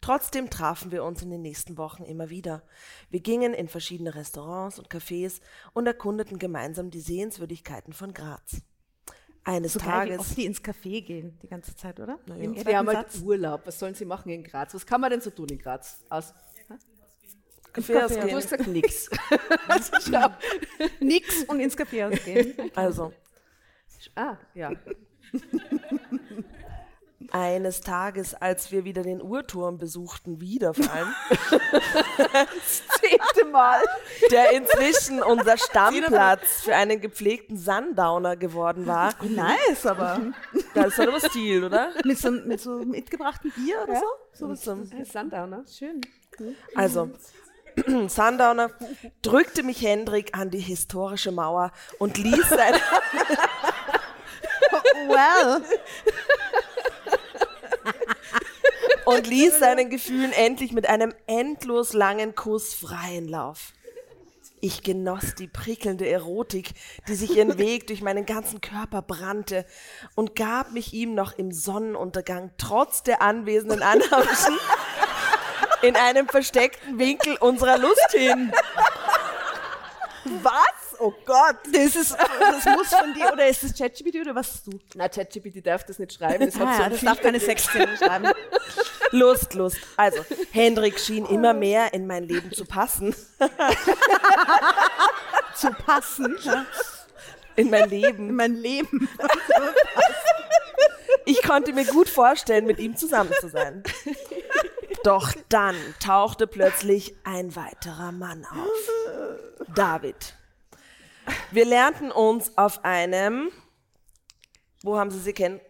Trotzdem 0.00 0.50
trafen 0.50 0.92
wir 0.92 1.02
uns 1.02 1.22
in 1.22 1.30
den 1.30 1.42
nächsten 1.42 1.76
Wochen 1.78 2.04
immer 2.04 2.28
wieder. 2.30 2.62
Wir 3.10 3.20
gingen 3.20 3.54
in 3.54 3.68
verschiedene 3.68 4.14
Restaurants 4.14 4.78
und 4.78 4.88
Cafés 4.88 5.40
und 5.72 5.86
erkundeten 5.86 6.38
gemeinsam 6.38 6.90
die 6.90 7.00
Sehenswürdigkeiten 7.00 7.92
von 7.92 8.12
Graz. 8.12 8.60
Eines 9.44 9.74
So 9.74 9.78
geil, 9.78 9.88
wie 9.88 9.90
Tages. 10.10 10.18
oft 10.20 10.36
die 10.38 10.46
ins 10.46 10.62
Café 10.62 11.02
gehen, 11.04 11.38
die 11.42 11.48
ganze 11.48 11.76
Zeit, 11.76 12.00
oder? 12.00 12.18
Im 12.38 12.54
Die 12.54 12.62
zweiten 12.62 12.76
haben 12.78 12.88
halt 12.88 13.12
Satz. 13.12 13.22
Urlaub. 13.22 13.62
Was 13.66 13.78
sollen 13.78 13.94
sie 13.94 14.04
machen 14.06 14.30
in 14.30 14.42
Graz? 14.42 14.72
Was 14.74 14.86
kann 14.86 15.00
man 15.02 15.10
denn 15.10 15.20
so 15.20 15.30
tun 15.30 15.48
in 15.50 15.58
Graz? 15.58 16.02
Aus, 16.08 16.32
Café 17.74 17.92
du 17.92 18.04
ausgehen. 18.04 18.36
hast 18.36 18.50
gesagt 18.50 18.66
nix. 18.68 19.10
also, 19.68 19.92
schau. 20.10 20.28
Nix 21.00 21.42
und 21.44 21.60
ins 21.60 21.76
Café 21.76 22.06
ausgehen. 22.10 22.54
Also, 22.74 23.12
Ah, 24.16 24.36
ja. 24.54 24.70
eines 27.32 27.80
Tages, 27.80 28.34
als 28.34 28.70
wir 28.72 28.84
wieder 28.84 29.02
den 29.02 29.22
Uhrturm 29.22 29.78
besuchten, 29.78 30.40
wieder 30.40 30.74
vor 30.74 30.90
allem, 30.92 31.14
Zehnte 33.00 33.44
Mal. 33.50 33.80
der 34.30 34.52
inzwischen 34.52 35.22
unser 35.22 35.56
Stammplatz 35.58 36.62
für 36.62 36.74
einen 36.74 37.00
gepflegten 37.00 37.56
Sundowner 37.56 38.36
geworden 38.36 38.86
war. 38.86 39.14
nice, 39.22 39.86
aber 39.86 40.20
Das 40.74 40.86
ist 40.88 40.98
doch 40.98 41.08
aber 41.08 41.20
Stil, 41.20 41.64
oder? 41.64 41.90
mit 42.04 42.18
so, 42.18 42.30
mit 42.30 42.60
so 42.60 42.78
mitgebrachtem 42.78 43.50
Bier 43.52 43.82
oder 43.84 43.96
so? 43.96 44.06
so 44.32 44.48
was, 44.48 44.60
Zum- 44.62 44.84
Sundowner. 45.04 45.64
schön. 45.66 46.00
Also, 46.74 47.10
Sundowner 48.08 48.70
drückte 49.22 49.62
mich 49.62 49.82
Hendrik 49.82 50.36
an 50.36 50.50
die 50.50 50.58
historische 50.60 51.30
Mauer 51.32 51.72
und 51.98 52.18
ließ, 52.18 52.48
sein, 52.48 52.74
Well, 55.06 55.62
und 59.04 59.26
ließ 59.28 59.58
seinen 59.58 59.90
Gefühlen 59.90 60.32
endlich 60.32 60.72
mit 60.72 60.88
einem 60.88 61.14
endlos 61.26 61.92
langen 61.92 62.34
Kuss 62.34 62.74
freien 62.74 63.28
Lauf. 63.28 63.72
Ich 64.60 64.82
genoss 64.82 65.34
die 65.34 65.46
prickelnde 65.46 66.08
Erotik, 66.08 66.70
die 67.06 67.14
sich 67.14 67.36
ihren 67.36 67.58
Weg 67.58 67.86
durch 67.86 68.00
meinen 68.00 68.24
ganzen 68.24 68.62
Körper 68.62 69.02
brannte 69.02 69.66
und 70.14 70.34
gab 70.34 70.72
mich 70.72 70.94
ihm 70.94 71.14
noch 71.14 71.36
im 71.36 71.52
Sonnenuntergang 71.52 72.50
trotz 72.56 73.02
der 73.02 73.20
anwesenden 73.20 73.82
Anhamschen 73.82 74.58
in 75.82 75.96
einem 75.96 76.28
versteckten 76.28 76.98
Winkel 76.98 77.36
unserer 77.36 77.76
Lust 77.76 78.10
hin. 78.12 78.52
was? 80.42 80.83
Oh 80.98 81.12
Gott. 81.24 81.56
Das, 81.72 81.96
ist, 81.96 82.16
das 82.16 82.64
muss 82.76 82.88
von 82.88 83.12
dir, 83.14 83.32
oder 83.32 83.46
ist 83.48 83.62
das 83.62 83.76
ChatGPT 83.76 84.16
oder 84.20 84.34
was 84.34 84.62
du? 84.64 84.78
Na, 84.94 85.08
ChatGPT 85.08 85.66
darf 85.66 85.84
das 85.84 85.98
nicht 85.98 86.12
schreiben. 86.14 86.46
Das 86.46 86.56
hat 86.58 86.68
Ah, 86.68 86.72
so 86.74 86.78
ja, 86.80 86.84
ein 86.86 86.92
das 86.92 87.00
darf 87.00 87.20
keine 87.20 87.40
Sexszene 87.40 87.96
schreiben. 87.96 88.28
Lust, 89.10 89.54
Lust. 89.54 89.78
Also, 89.96 90.24
Hendrik 90.52 90.98
schien 90.98 91.26
immer 91.26 91.54
mehr 91.54 91.92
in 91.94 92.06
mein 92.06 92.24
Leben 92.24 92.50
zu 92.52 92.64
passen. 92.64 93.14
Zu 95.56 95.70
passen 95.70 96.36
In 97.56 97.70
mein 97.70 97.84
in 97.84 97.90
Leben. 97.90 98.34
mein 98.34 98.54
Leben. 98.56 99.08
Ich 101.26 101.42
konnte 101.42 101.72
mir 101.72 101.84
gut 101.84 102.08
vorstellen, 102.08 102.66
mit 102.66 102.78
ihm 102.80 102.96
zusammen 102.96 103.30
zu 103.40 103.48
sein. 103.48 103.82
Doch 105.04 105.32
dann 105.48 105.76
tauchte 106.04 106.46
plötzlich 106.46 107.14
ein 107.24 107.54
weiterer 107.56 108.10
Mann 108.12 108.44
auf. 108.46 109.66
David. 109.74 110.34
Wir 111.50 111.64
lernten 111.64 112.10
uns 112.10 112.56
auf 112.56 112.84
einem. 112.84 113.50
Wo 114.82 114.98
haben 114.98 115.10
Sie 115.10 115.20
sie 115.20 115.32
kennen? 115.32 115.60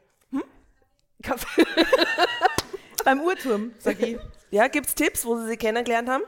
Beim 3.04 3.20
Uhrturm, 3.20 3.72
sag 3.78 4.00
ich. 4.00 4.18
Ja, 4.50 4.68
gibt's 4.68 4.94
Tipps, 4.94 5.24
wo 5.24 5.38
Sie 5.38 5.46
sie 5.48 5.56
kennengelernt 5.56 6.08
haben? 6.08 6.24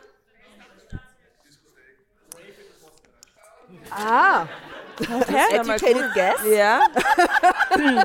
Ah, 3.90 4.46
mal 5.08 5.22
educated 5.52 6.12
guess. 6.14 6.44
Ja. 6.44 6.80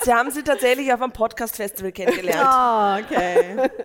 Sie 0.00 0.14
haben 0.14 0.30
sie 0.30 0.42
tatsächlich 0.42 0.92
auf 0.92 1.02
einem 1.02 1.12
Podcast-Festival 1.12 1.92
kennengelernt. 1.92 2.40
Ah, 2.42 2.98
okay. 2.98 3.70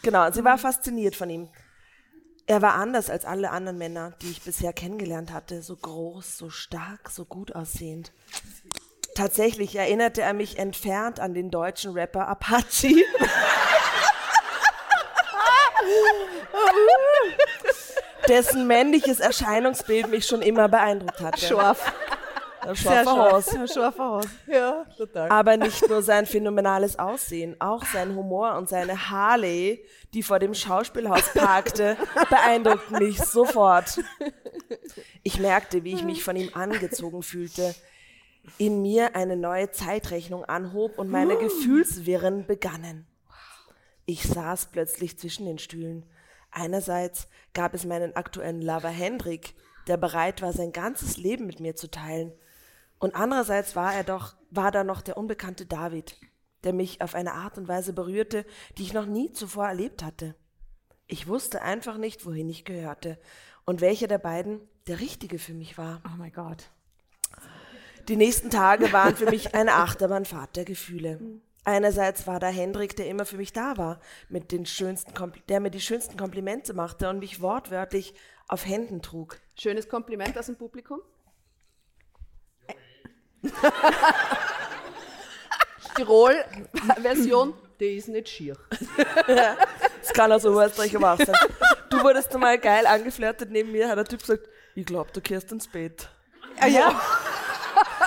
Genau, 0.00 0.30
sie 0.30 0.44
war 0.44 0.56
fasziniert 0.56 1.16
von 1.16 1.28
ihm. 1.28 1.48
Er 2.48 2.62
war 2.62 2.74
anders 2.74 3.10
als 3.10 3.26
alle 3.26 3.50
anderen 3.50 3.76
Männer, 3.76 4.14
die 4.22 4.30
ich 4.30 4.40
bisher 4.42 4.72
kennengelernt 4.72 5.32
hatte. 5.32 5.60
So 5.60 5.76
groß, 5.76 6.38
so 6.38 6.48
stark, 6.48 7.10
so 7.10 7.26
gut 7.26 7.54
aussehend. 7.54 8.10
Tatsächlich 9.14 9.76
erinnerte 9.76 10.22
er 10.22 10.32
mich 10.32 10.58
entfernt 10.58 11.20
an 11.20 11.34
den 11.34 11.50
deutschen 11.50 11.92
Rapper 11.92 12.26
Apache. 12.26 12.88
dessen 18.28 18.66
männliches 18.66 19.20
Erscheinungsbild 19.20 20.08
mich 20.08 20.26
schon 20.26 20.42
immer 20.42 20.68
beeindruckt 20.68 21.20
hatte. 21.20 21.46
Scharf. 21.46 21.92
Der 22.64 22.74
Sehr 22.74 23.04
scharfe 23.04 23.10
Haus. 23.10 23.50
scharf. 23.50 23.72
Scharfer 23.72 24.04
Haus. 24.04 24.26
Ja, 24.46 24.84
total. 24.96 25.30
Aber 25.30 25.56
nicht 25.56 25.88
nur 25.88 26.02
sein 26.02 26.26
phänomenales 26.26 26.98
Aussehen, 26.98 27.56
auch 27.60 27.84
sein 27.84 28.14
Humor 28.14 28.56
und 28.56 28.68
seine 28.68 29.10
Harley, 29.10 29.84
die 30.14 30.22
vor 30.22 30.38
dem 30.38 30.54
Schauspielhaus 30.54 31.32
parkte, 31.32 31.96
beeindruckten 32.30 32.98
mich 32.98 33.18
sofort. 33.18 34.00
Ich 35.22 35.38
merkte, 35.38 35.84
wie 35.84 35.94
ich 35.94 36.04
mich 36.04 36.24
von 36.24 36.36
ihm 36.36 36.50
angezogen 36.54 37.22
fühlte, 37.22 37.74
in 38.56 38.82
mir 38.82 39.14
eine 39.14 39.36
neue 39.36 39.70
Zeitrechnung 39.70 40.44
anhob 40.44 40.98
und 40.98 41.10
meine 41.10 41.36
Gefühlswirren 41.36 42.46
begannen. 42.46 43.06
Ich 44.06 44.22
saß 44.22 44.66
plötzlich 44.72 45.18
zwischen 45.18 45.44
den 45.44 45.58
Stühlen. 45.58 46.06
Einerseits 46.50 47.28
gab 47.52 47.74
es 47.74 47.84
meinen 47.84 48.16
aktuellen 48.16 48.62
Lover 48.62 48.88
Hendrik, 48.88 49.54
der 49.86 49.98
bereit 49.98 50.40
war, 50.40 50.52
sein 50.52 50.72
ganzes 50.72 51.18
Leben 51.18 51.46
mit 51.46 51.60
mir 51.60 51.76
zu 51.76 51.90
teilen. 51.90 52.32
Und 52.98 53.14
andererseits 53.14 53.76
war 53.76 53.94
er 53.94 54.04
doch, 54.04 54.34
war 54.50 54.70
da 54.70 54.84
noch 54.84 55.00
der 55.00 55.16
unbekannte 55.16 55.66
David, 55.66 56.16
der 56.64 56.72
mich 56.72 57.00
auf 57.00 57.14
eine 57.14 57.34
Art 57.34 57.58
und 57.58 57.68
Weise 57.68 57.92
berührte, 57.92 58.44
die 58.76 58.82
ich 58.82 58.92
noch 58.92 59.06
nie 59.06 59.32
zuvor 59.32 59.68
erlebt 59.68 60.02
hatte. 60.02 60.34
Ich 61.06 61.26
wusste 61.26 61.62
einfach 61.62 61.96
nicht, 61.96 62.26
wohin 62.26 62.48
ich 62.48 62.64
gehörte 62.64 63.18
und 63.64 63.80
welcher 63.80 64.08
der 64.08 64.18
beiden 64.18 64.60
der 64.86 65.00
richtige 65.00 65.38
für 65.38 65.54
mich 65.54 65.78
war. 65.78 66.02
Oh 66.06 66.16
mein 66.18 66.32
Gott. 66.32 66.70
Die 68.08 68.16
nächsten 68.16 68.50
Tage 68.50 68.92
waren 68.92 69.16
für 69.16 69.30
mich 69.30 69.54
eine 69.54 69.74
Achterbahnfahrt 69.74 70.56
der 70.56 70.64
Gefühle. 70.64 71.20
Einerseits 71.64 72.26
war 72.26 72.40
da 72.40 72.48
Hendrik, 72.48 72.96
der 72.96 73.08
immer 73.08 73.26
für 73.26 73.36
mich 73.36 73.52
da 73.52 73.76
war, 73.76 74.00
mit 74.30 74.52
den 74.52 74.64
schönsten 74.64 75.12
Kompl 75.12 75.40
der 75.50 75.60
mir 75.60 75.70
die 75.70 75.82
schönsten 75.82 76.16
Komplimente 76.16 76.72
machte 76.72 77.10
und 77.10 77.18
mich 77.18 77.42
wortwörtlich 77.42 78.14
auf 78.46 78.64
Händen 78.64 79.02
trug. 79.02 79.38
Schönes 79.58 79.90
Kompliment 79.90 80.38
aus 80.38 80.46
dem 80.46 80.56
Publikum. 80.56 81.00
Tirol-Version, 85.96 87.54
die 87.80 87.96
ist 87.96 88.08
nicht 88.08 88.28
schier. 88.28 88.56
Das 90.00 90.12
kann 90.12 90.32
auch 90.32 90.40
so 90.40 90.60
Österreich 90.60 90.96
auch 90.96 91.18
sein. 91.18 91.34
Du 91.90 92.02
wurdest 92.02 92.32
einmal 92.34 92.58
geil 92.58 92.86
angeflirtet 92.86 93.50
neben 93.50 93.72
mir, 93.72 93.88
hat 93.88 93.98
der 93.98 94.04
Typ 94.04 94.20
gesagt, 94.20 94.48
ich 94.74 94.86
glaube, 94.86 95.10
du 95.12 95.20
kehrst 95.20 95.50
ins 95.52 95.66
Bett. 95.66 96.08
Ah, 96.60 96.66
ja, 96.66 97.00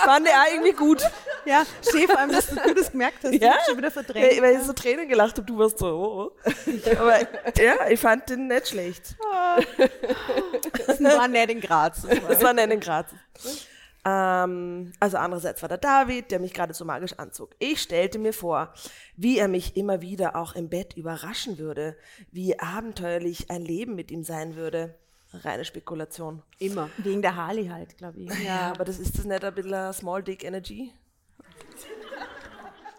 Fand 0.04 0.26
er 0.26 0.42
auch 0.42 0.52
irgendwie 0.52 0.72
gut. 0.72 1.02
ja, 1.44 1.64
Chef, 1.82 2.06
vor 2.06 2.18
allem, 2.18 2.32
dass 2.32 2.46
du 2.46 2.74
das 2.74 2.90
gemerkt 2.90 3.24
hast. 3.24 3.34
Ja? 3.34 3.54
Ich 3.60 3.66
schon 3.66 3.78
wieder 3.78 3.90
verdrängt. 3.90 4.30
Weil, 4.30 4.42
weil 4.42 4.56
ich 4.56 4.62
so 4.62 4.72
Tränen 4.72 5.08
gelacht 5.08 5.36
habe, 5.36 5.46
du 5.46 5.58
warst 5.58 5.78
so, 5.78 5.86
oh, 5.86 6.26
oh. 6.26 6.32
Aber 6.98 7.20
ja, 7.20 7.88
ich 7.88 8.00
fand 8.00 8.28
den 8.28 8.48
nicht 8.48 8.68
schlecht. 8.68 9.14
Das 10.86 11.02
war 11.02 11.28
nicht 11.28 11.50
in 11.50 11.60
Graz. 11.60 12.02
Das 12.28 12.42
war 12.42 12.52
nicht 12.52 12.70
in 12.70 12.80
Graz. 12.80 13.06
Ähm, 14.04 14.92
also 14.98 15.16
andererseits 15.16 15.62
war 15.62 15.68
der 15.68 15.78
David, 15.78 16.30
der 16.30 16.40
mich 16.40 16.54
gerade 16.54 16.74
so 16.74 16.84
magisch 16.84 17.14
anzog. 17.18 17.54
Ich 17.58 17.80
stellte 17.80 18.18
mir 18.18 18.32
vor, 18.32 18.72
wie 19.16 19.38
er 19.38 19.48
mich 19.48 19.76
immer 19.76 20.00
wieder 20.00 20.34
auch 20.36 20.54
im 20.54 20.68
Bett 20.68 20.96
überraschen 20.96 21.58
würde, 21.58 21.96
wie 22.30 22.58
abenteuerlich 22.58 23.50
ein 23.50 23.62
Leben 23.62 23.94
mit 23.94 24.10
ihm 24.10 24.24
sein 24.24 24.56
würde. 24.56 24.94
Reine 25.32 25.64
Spekulation. 25.64 26.42
Immer. 26.58 26.90
Wegen 26.98 27.22
der 27.22 27.36
Harley 27.36 27.68
halt, 27.68 27.96
glaube 27.96 28.20
ich. 28.20 28.44
Ja, 28.44 28.70
aber 28.72 28.84
das 28.84 28.98
ist 28.98 29.16
das 29.18 29.24
nicht 29.24 29.44
ein 29.44 29.54
bisschen 29.54 29.92
Small 29.92 30.22
Dick 30.22 30.44
Energy? 30.44 30.92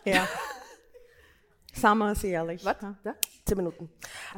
Ja. 0.05 0.27
Sagen 1.73 1.99
wir 1.99 2.11
es 2.11 2.23
ehrlich. 2.23 2.65
Was? 2.65 2.77
Ja. 2.81 3.15
Zehn 3.45 3.57
Minuten. 3.57 3.89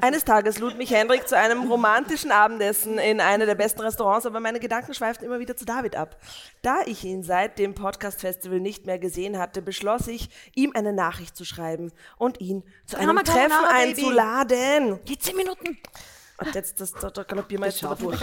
Eines 0.01 0.25
Tages 0.25 0.57
lud 0.57 0.77
mich 0.77 0.89
Hendrik 0.89 1.27
zu 1.27 1.37
einem 1.37 1.69
romantischen 1.69 2.31
Abendessen 2.31 2.97
in 2.97 3.21
eine 3.21 3.45
der 3.45 3.53
besten 3.53 3.81
Restaurants, 3.81 4.25
aber 4.25 4.39
meine 4.39 4.59
Gedanken 4.59 4.95
schweiften 4.95 5.25
immer 5.25 5.39
wieder 5.39 5.55
zu 5.55 5.63
David 5.63 5.95
ab. 5.95 6.19
Da 6.63 6.79
ich 6.87 7.03
ihn 7.03 7.21
seit 7.21 7.59
dem 7.59 7.75
Podcast-Festival 7.75 8.59
nicht 8.59 8.87
mehr 8.87 8.97
gesehen 8.97 9.37
hatte, 9.37 9.61
beschloss 9.61 10.07
ich, 10.07 10.29
ihm 10.55 10.71
eine 10.73 10.91
Nachricht 10.91 11.37
zu 11.37 11.45
schreiben 11.45 11.91
und 12.17 12.41
ihn 12.41 12.63
zu 12.87 12.97
einem 12.97 13.17
Treffen 13.17 13.65
einzuladen. 13.69 14.99
Die 15.07 15.19
zehn 15.19 15.35
Minuten. 15.35 15.77
Und 16.39 16.55
jetzt, 16.55 16.81
das, 16.81 16.91
da, 16.91 17.11
da 17.11 17.23
galoppieren 17.23 17.63
wir 17.63 17.69
jetzt 17.69 17.83
durch. 17.83 18.19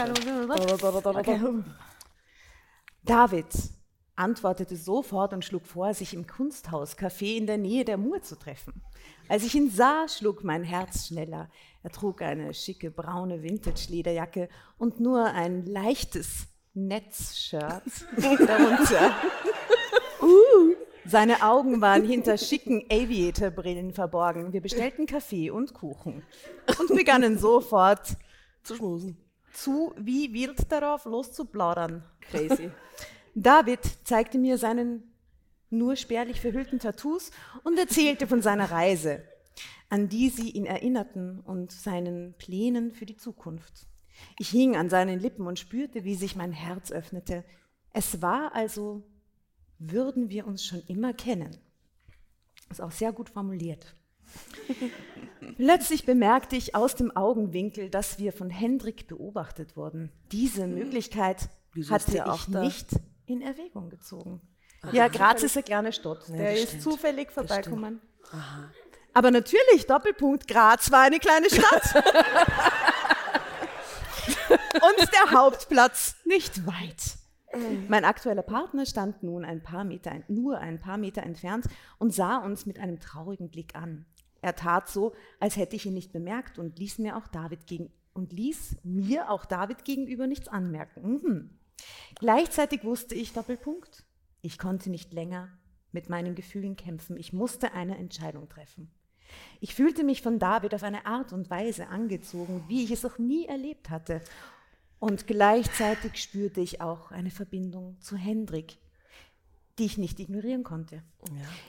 David 3.05 3.47
antwortete 4.16 4.77
sofort 4.77 5.33
und 5.33 5.44
schlug 5.44 5.66
vor, 5.66 5.94
sich 5.94 6.14
im 6.14 6.27
Kunsthauscafé 6.27 7.37
in 7.37 7.46
der 7.46 7.59
Nähe 7.59 7.85
der 7.85 7.96
Mur 7.96 8.22
zu 8.22 8.37
treffen. 8.37 8.83
Als 9.29 9.44
ich 9.44 9.55
ihn 9.55 9.70
sah, 9.70 10.07
schlug 10.09 10.44
mein 10.44 10.64
Herz 10.64 11.09
schneller. 11.09 11.51
Er 11.83 11.90
trug 11.90 12.22
eine 12.22 12.55
schicke 12.55 12.90
braune 12.90 13.42
Vintage-Lederjacke 13.42 14.48
und 14.79 15.01
nur 15.01 15.25
ein 15.25 15.64
leichtes 15.66 16.46
Netzshirt 16.75 17.83
darunter. 18.16 19.14
Uh, 20.20 20.75
seine 21.05 21.42
Augen 21.42 21.81
waren 21.81 22.05
hinter 22.05 22.38
schicken 22.38 22.85
Aviator-Brillen 22.90 23.92
verborgen. 23.92 24.53
Wir 24.53 24.61
bestellten 24.61 25.07
Kaffee 25.07 25.51
und 25.51 25.75
Kuchen 25.75 26.22
und 26.79 26.96
begannen 26.96 27.38
sofort 27.38 28.16
Zu 28.62 28.77
schmusen. 28.77 29.16
zu 29.53 29.94
wie 29.96 30.33
wild 30.33 30.70
darauf 30.70 31.05
loszuplaudern. 31.05 32.05
Crazy. 32.20 32.70
David 33.35 33.81
zeigte 34.05 34.38
mir 34.38 34.59
seinen 34.59 35.03
nur 35.71 35.97
spärlich 35.97 36.40
verhüllten 36.40 36.79
Tattoos 36.79 37.31
und 37.64 37.79
erzählte 37.79 38.27
von 38.27 38.42
seiner 38.42 38.71
Reise, 38.71 39.23
an 39.88 40.09
die 40.09 40.29
sie 40.29 40.51
ihn 40.51 40.66
erinnerten 40.66 41.40
und 41.40 41.73
seinen 41.73 42.35
Plänen 42.35 42.92
für 42.92 43.07
die 43.07 43.16
Zukunft. 43.16 43.87
Ich 44.38 44.51
hing 44.51 44.77
an 44.77 44.90
seinen 44.90 45.18
Lippen 45.18 45.47
und 45.47 45.59
spürte, 45.59 46.05
wie 46.05 46.14
sich 46.14 46.37
mein 46.37 46.53
Herz 46.53 46.92
öffnete. 46.92 47.45
Es 47.92 48.21
war 48.21 48.55
also, 48.55 49.03
würden 49.79 50.29
wir 50.29 50.47
uns 50.47 50.64
schon 50.64 50.83
immer 50.87 51.14
kennen. 51.14 51.57
Ist 52.71 52.81
auch 52.81 52.92
sehr 52.92 53.12
gut 53.12 53.31
formuliert. 53.31 53.95
Plötzlich 55.57 56.07
bemerkte 56.07 56.57
ich 56.57 56.75
aus 56.75 56.95
dem 56.95 57.14
Augenwinkel, 57.16 57.90
dass 57.90 58.18
wir 58.18 58.33
von 58.33 58.51
Hendrik 58.51 59.09
beobachtet 59.09 59.77
wurden. 59.77 60.11
Diese 60.31 60.66
Möglichkeit 60.66 61.49
Wieso 61.73 61.95
ist 61.95 62.09
hatte 62.09 62.25
ich 62.35 62.53
da? 62.53 62.62
nicht 62.62 62.88
in 63.27 63.43
Erwägung 63.43 63.91
gezogen. 63.91 64.41
Ja, 64.93 65.09
Graz 65.09 65.43
ist 65.43 65.57
eine 65.57 65.63
kleine 65.63 65.93
Stadt. 65.93 66.29
Der 66.29 66.51
das 66.53 66.61
ist 66.61 66.69
stimmt. 66.69 66.83
zufällig 66.83 67.31
vorbeikommen. 67.31 68.01
Aber 69.15 69.31
natürlich, 69.31 69.87
Doppelpunkt, 69.87 70.49
Graz 70.49 70.91
war 70.91 71.03
eine 71.03 71.19
kleine 71.19 71.49
Stadt. 71.49 71.95
Und 74.75 75.09
der 75.13 75.31
Hauptplatz 75.39 76.17
nicht 76.25 76.67
weit. 76.67 77.19
Mein 77.89 78.05
aktueller 78.05 78.43
Partner 78.43 78.87
stand 78.87 79.23
nun 79.23 79.45
ein 79.45 79.63
paar 79.63 79.85
Meter, 79.85 80.13
nur 80.29 80.59
ein 80.59 80.81
paar 80.81 80.97
Meter 80.97 81.23
entfernt 81.23 81.67
und 81.99 82.15
sah 82.15 82.39
uns 82.39 82.65
mit 82.65 82.79
einem 82.79 82.99
traurigen 82.99 83.51
Blick 83.51 83.77
an. 83.77 84.07
Er 84.41 84.57
tat 84.57 84.89
so, 84.89 85.13
als 85.39 85.57
hätte 85.57 85.77
ich 85.77 85.85
ihn 85.85 85.93
nicht 85.93 86.13
bemerkt 86.13 86.59
und 86.59 86.79
ließ 86.79 86.99
mir 86.99 87.17
auch 87.17 87.29
David 87.29 87.67
gegen 87.67 87.93
und 88.15 88.33
ließ 88.33 88.77
mir 88.83 89.31
auch 89.31 89.45
David 89.45 89.85
gegenüber 89.85 90.27
nichts 90.27 90.49
anmerken. 90.49 91.03
Mhm. 91.03 91.51
Gleichzeitig 92.18 92.85
wusste 92.85 93.14
ich 93.14 93.33
Doppelpunkt. 93.33 94.05
Ich 94.40 94.59
konnte 94.59 94.90
nicht 94.90 95.12
länger 95.12 95.49
mit 95.92 96.09
meinen 96.09 96.35
Gefühlen 96.35 96.77
kämpfen. 96.77 97.16
Ich 97.16 97.33
musste 97.33 97.73
eine 97.73 97.99
Entscheidung 97.99 98.49
treffen. 98.49 98.90
Ich 99.61 99.75
fühlte 99.75 100.05
mich 100.05 100.23
von 100.23 100.38
David 100.38 100.75
auf 100.75 100.83
eine 100.83 101.07
Art 101.07 101.33
und 101.33 101.51
Weise 101.51 101.88
angezogen, 101.88 102.64
wie 102.68 102.85
ich 102.85 102.90
es 102.90 103.03
noch 103.03 103.18
nie 103.18 103.47
erlebt 103.47 103.90
hatte. 103.90 104.21
Und 104.99 105.27
gleichzeitig 105.27 106.16
spürte 106.23 106.61
ich 106.61 106.81
auch 106.81 107.11
eine 107.11 107.31
Verbindung 107.31 108.01
zu 108.01 108.16
Hendrik, 108.16 108.79
die 109.79 109.87
ich 109.87 109.99
nicht 109.99 110.21
ignorieren 110.21 110.64
konnte. 110.64 111.03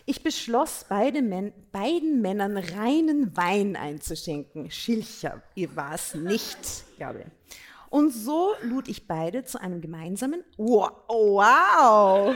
Ich 0.06 0.24
beschloss, 0.24 0.86
beide 0.90 1.22
Män 1.22 1.54
beiden 1.72 2.22
Männern 2.22 2.58
reinen 2.58 3.36
Wein 3.36 3.76
einzuschenken. 3.76 4.70
Schilcher 4.70 5.42
war 5.74 5.96
es 5.96 6.14
nicht, 6.14 6.58
glaube 6.98 7.22
ich. 7.22 7.56
Und 7.94 8.10
so 8.10 8.56
lud 8.64 8.88
ich 8.88 9.08
beide 9.08 9.44
zu 9.44 9.62
einem 9.62 9.80
gemeinsamen, 9.80 10.44
wow, 10.58 10.94
wow, 11.08 12.36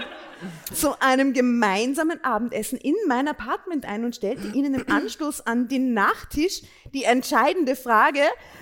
zu 0.73 1.00
einem 1.02 1.34
gemeinsamen 1.34 2.23
Abendessen 2.23 2.78
in 2.78 2.95
mein 3.08 3.28
Apartment 3.28 3.86
ein 3.86 4.06
und 4.06 4.15
stellte 4.15 4.47
ihnen 4.47 4.73
im 4.73 4.91
Anschluss 4.91 5.41
an 5.41 5.67
den 5.67 5.93
Nachtisch 5.93 6.62
die 6.93 7.04
entscheidende 7.04 7.76
Frage, 7.76 8.21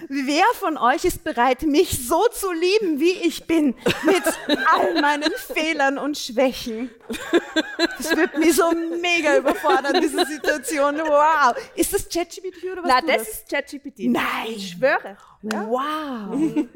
wer 0.09 0.43
von 0.55 0.77
euch 0.77 1.05
ist 1.05 1.23
bereit, 1.23 1.63
mich 1.63 2.07
so 2.07 2.21
zu 2.31 2.51
lieben, 2.51 2.99
wie 2.99 3.11
ich 3.11 3.45
bin, 3.45 3.75
mit 4.03 4.23
all 4.73 5.01
meinen 5.01 5.31
Fehlern 5.53 5.97
und 5.97 6.17
Schwächen. 6.17 6.89
Das 7.97 8.15
wird 8.15 8.37
mich 8.37 8.55
so 8.55 8.71
mega 8.71 9.37
überfordern, 9.37 10.01
diese 10.01 10.25
Situation. 10.25 10.97
Wow. 10.97 11.55
Ist 11.75 11.93
das 11.93 12.09
ChatGPT 12.09 12.63
oder 12.71 12.83
was? 12.83 12.91
Na, 12.91 13.01
das 13.01 13.27
ist 13.27 13.49
ChatGPT. 13.49 13.99
Nein. 14.09 14.23
Ich 14.47 14.71
schwöre. 14.71 15.17
Wow. 15.41 16.67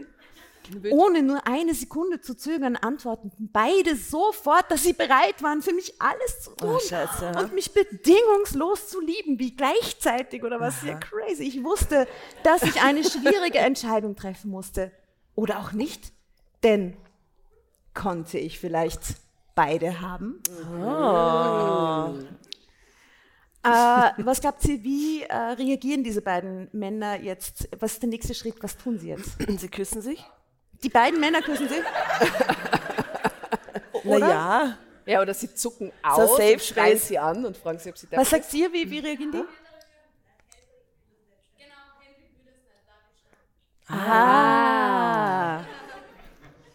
Ohne 0.91 1.23
nur 1.23 1.45
eine 1.47 1.73
Sekunde 1.73 2.21
zu 2.21 2.35
zögern, 2.35 2.75
antworteten 2.75 3.49
beide 3.51 3.95
sofort, 3.95 4.69
dass 4.69 4.83
sie 4.83 4.93
bereit 4.93 5.41
waren, 5.41 5.61
für 5.61 5.73
mich 5.73 6.01
alles 6.01 6.41
zu 6.41 6.51
tun 6.55 6.69
Oh, 6.69 7.39
und 7.39 7.53
mich 7.53 7.73
bedingungslos 7.73 8.89
zu 8.89 8.99
lieben, 9.01 9.39
wie 9.39 9.55
gleichzeitig 9.55 10.43
oder 10.43 10.59
was. 10.59 10.83
Ja, 10.83 10.95
crazy. 10.95 11.43
Ich 11.43 11.63
wusste, 11.63 12.07
dass 12.43 12.63
ich 12.63 12.81
eine 12.81 13.03
schwierige 13.09 13.59
Entscheidung 13.59 14.15
treffen 14.15 14.51
musste. 14.51 14.91
Oder 15.35 15.59
auch 15.59 15.71
nicht, 15.71 16.11
denn 16.63 16.97
konnte 17.93 18.37
ich 18.37 18.59
vielleicht 18.59 19.01
beide 19.55 20.01
haben? 20.01 20.41
Äh, 23.61 24.23
was 24.23 24.39
glaubt 24.39 24.63
ihr, 24.65 24.81
wie 24.83 25.23
äh, 25.23 25.35
reagieren 25.35 26.03
diese 26.03 26.21
beiden 26.21 26.69
Männer 26.71 27.19
jetzt? 27.21 27.67
Was 27.79 27.93
ist 27.93 28.01
der 28.01 28.09
nächste 28.09 28.33
Schritt? 28.33 28.55
Was 28.61 28.77
tun 28.77 28.97
sie 28.99 29.09
jetzt? 29.09 29.31
Sie 29.59 29.67
küssen 29.67 30.01
sich? 30.01 30.23
Die 30.83 30.89
beiden 30.89 31.19
Männer 31.19 31.41
küssen 31.41 31.67
sich? 31.69 31.83
Naja. 34.03 34.77
Ja, 35.05 35.21
oder 35.21 35.33
sie 35.33 35.53
zucken 35.53 35.91
aus 36.01 36.37
So 36.37 36.43
und 36.43 36.61
schreien 36.61 36.97
sie 36.97 37.17
an 37.19 37.45
und 37.45 37.57
fragen 37.57 37.79
sie, 37.79 37.89
ob 37.89 37.97
sie 37.97 38.07
da 38.07 38.17
Was 38.17 38.29
sagt 38.29 38.53
ihr? 38.53 38.71
Wie, 38.71 38.89
wie 38.89 38.99
reagieren 38.99 39.31
die? 39.31 39.43
Ah. 43.91 45.65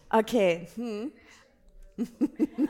Okay. 0.09 0.67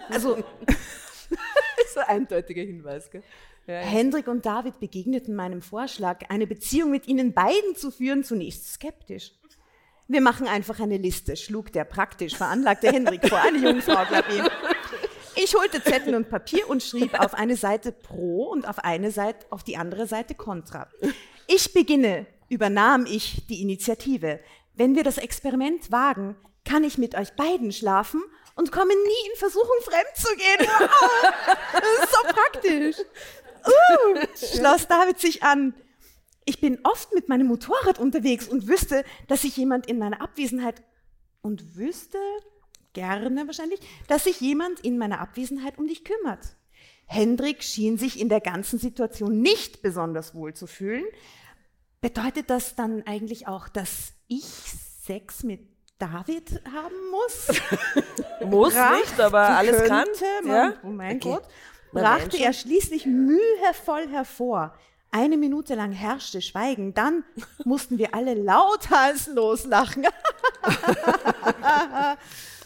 Also 0.07 0.35
so 1.93 1.99
ein 2.01 2.07
eindeutiger 2.07 2.61
Hinweis. 2.61 3.09
Gell? 3.09 3.23
Ja, 3.65 3.73
ja. 3.73 3.79
Hendrik 3.79 4.27
und 4.27 4.45
David 4.45 4.79
begegneten 4.79 5.35
meinem 5.35 5.63
Vorschlag, 5.63 6.29
eine 6.29 6.45
Beziehung 6.45 6.91
mit 6.91 7.07
ihnen 7.07 7.33
beiden 7.33 7.75
zu 7.75 7.89
führen, 7.89 8.23
zunächst 8.23 8.73
skeptisch. 8.73 9.31
Wir 10.07 10.21
machen 10.21 10.47
einfach 10.47 10.79
eine 10.79 10.97
Liste, 10.97 11.35
schlug 11.35 11.71
der 11.71 11.83
praktisch 11.83 12.35
veranlagte 12.35 12.91
Hendrik 12.91 13.27
vor, 13.27 13.39
eine 13.39 13.57
Jungfrau, 13.57 14.05
glaub 14.05 14.25
ich. 14.29 15.43
Ich 15.43 15.55
holte 15.55 15.83
Zettel 15.83 16.15
und 16.15 16.29
Papier 16.29 16.69
und 16.69 16.81
schrieb 16.81 17.19
auf 17.19 17.33
eine 17.33 17.55
Seite 17.55 17.91
pro 17.91 18.45
und 18.45 18.67
auf 18.67 18.79
eine 18.79 19.11
Seite, 19.11 19.45
auf 19.49 19.63
die 19.63 19.77
andere 19.77 20.07
Seite 20.07 20.35
kontra. 20.35 20.87
Ich 21.47 21.73
beginne, 21.73 22.27
übernahm 22.49 23.05
ich 23.05 23.45
die 23.47 23.61
Initiative. 23.61 24.39
Wenn 24.75 24.95
wir 24.95 25.03
das 25.03 25.17
Experiment 25.17 25.91
wagen, 25.91 26.35
kann 26.63 26.83
ich 26.83 26.97
mit 26.97 27.15
euch 27.15 27.33
beiden 27.33 27.71
schlafen 27.71 28.23
und 28.55 28.71
komme 28.71 28.93
nie 28.93 29.29
in 29.31 29.37
Versuchung, 29.37 29.75
fremd 29.81 30.15
zu 30.15 30.35
gehen. 30.35 30.69
Das 31.73 32.05
ist 32.05 32.13
so 32.13 32.33
praktisch. 32.33 32.97
Uh, 33.65 34.57
schloss 34.57 34.87
David 34.87 35.19
sich 35.19 35.43
an. 35.43 35.73
Ich 36.45 36.61
bin 36.61 36.79
oft 36.83 37.13
mit 37.13 37.27
meinem 37.27 37.47
Motorrad 37.47 37.97
unterwegs 37.99 38.47
und 38.47 38.67
wüsste, 38.67 39.03
dass 39.27 39.41
sich 39.41 39.57
jemand 39.57 39.87
in 39.87 39.97
meiner 39.97 40.21
Abwesenheit 40.21 40.81
und 41.41 41.75
wüsste 41.75 42.19
gerne 42.93 43.45
wahrscheinlich, 43.47 43.79
dass 44.07 44.23
sich 44.25 44.39
jemand 44.41 44.79
in 44.81 44.97
meiner 44.97 45.19
Abwesenheit 45.19 45.77
um 45.77 45.87
dich 45.87 46.03
kümmert. 46.05 46.55
Hendrik 47.07 47.63
schien 47.63 47.97
sich 47.97 48.19
in 48.19 48.29
der 48.29 48.41
ganzen 48.41 48.79
Situation 48.79 49.41
nicht 49.41 49.81
besonders 49.81 50.33
wohl 50.35 50.53
zu 50.53 50.65
fühlen. 50.67 51.03
Bedeutet 52.01 52.49
das 52.49 52.75
dann 52.75 53.03
eigentlich 53.05 53.47
auch, 53.47 53.67
dass 53.67 54.13
ich 54.27 54.45
Sex 54.45 55.43
mit 55.43 55.61
David 55.97 56.61
haben 56.73 56.95
muss? 57.11 57.47
Muss 58.45 58.73
Brachte- 58.73 58.99
nicht, 58.99 59.19
aber 59.19 59.39
alles 59.49 59.83
kann. 59.87 60.05
könnte 60.05 60.25
man- 60.43 60.55
Ja? 60.55 60.73
Oh 60.83 60.87
mein 60.87 61.15
Okay. 61.17 61.29
Gott. 61.29 61.43
Brachte 61.91 62.37
er 62.37 62.53
schließlich 62.53 63.05
mühevoll 63.05 64.07
hervor. 64.09 64.77
Eine 65.15 65.37
Minute 65.37 65.75
lang 65.75 65.93
herrschte 65.93 66.41
Schweigen. 66.41 66.93
Dann 66.93 67.23
mussten 67.63 67.97
wir 67.97 68.13
alle 68.13 68.33
lauthals 68.33 69.27
loslachen. 69.27 70.05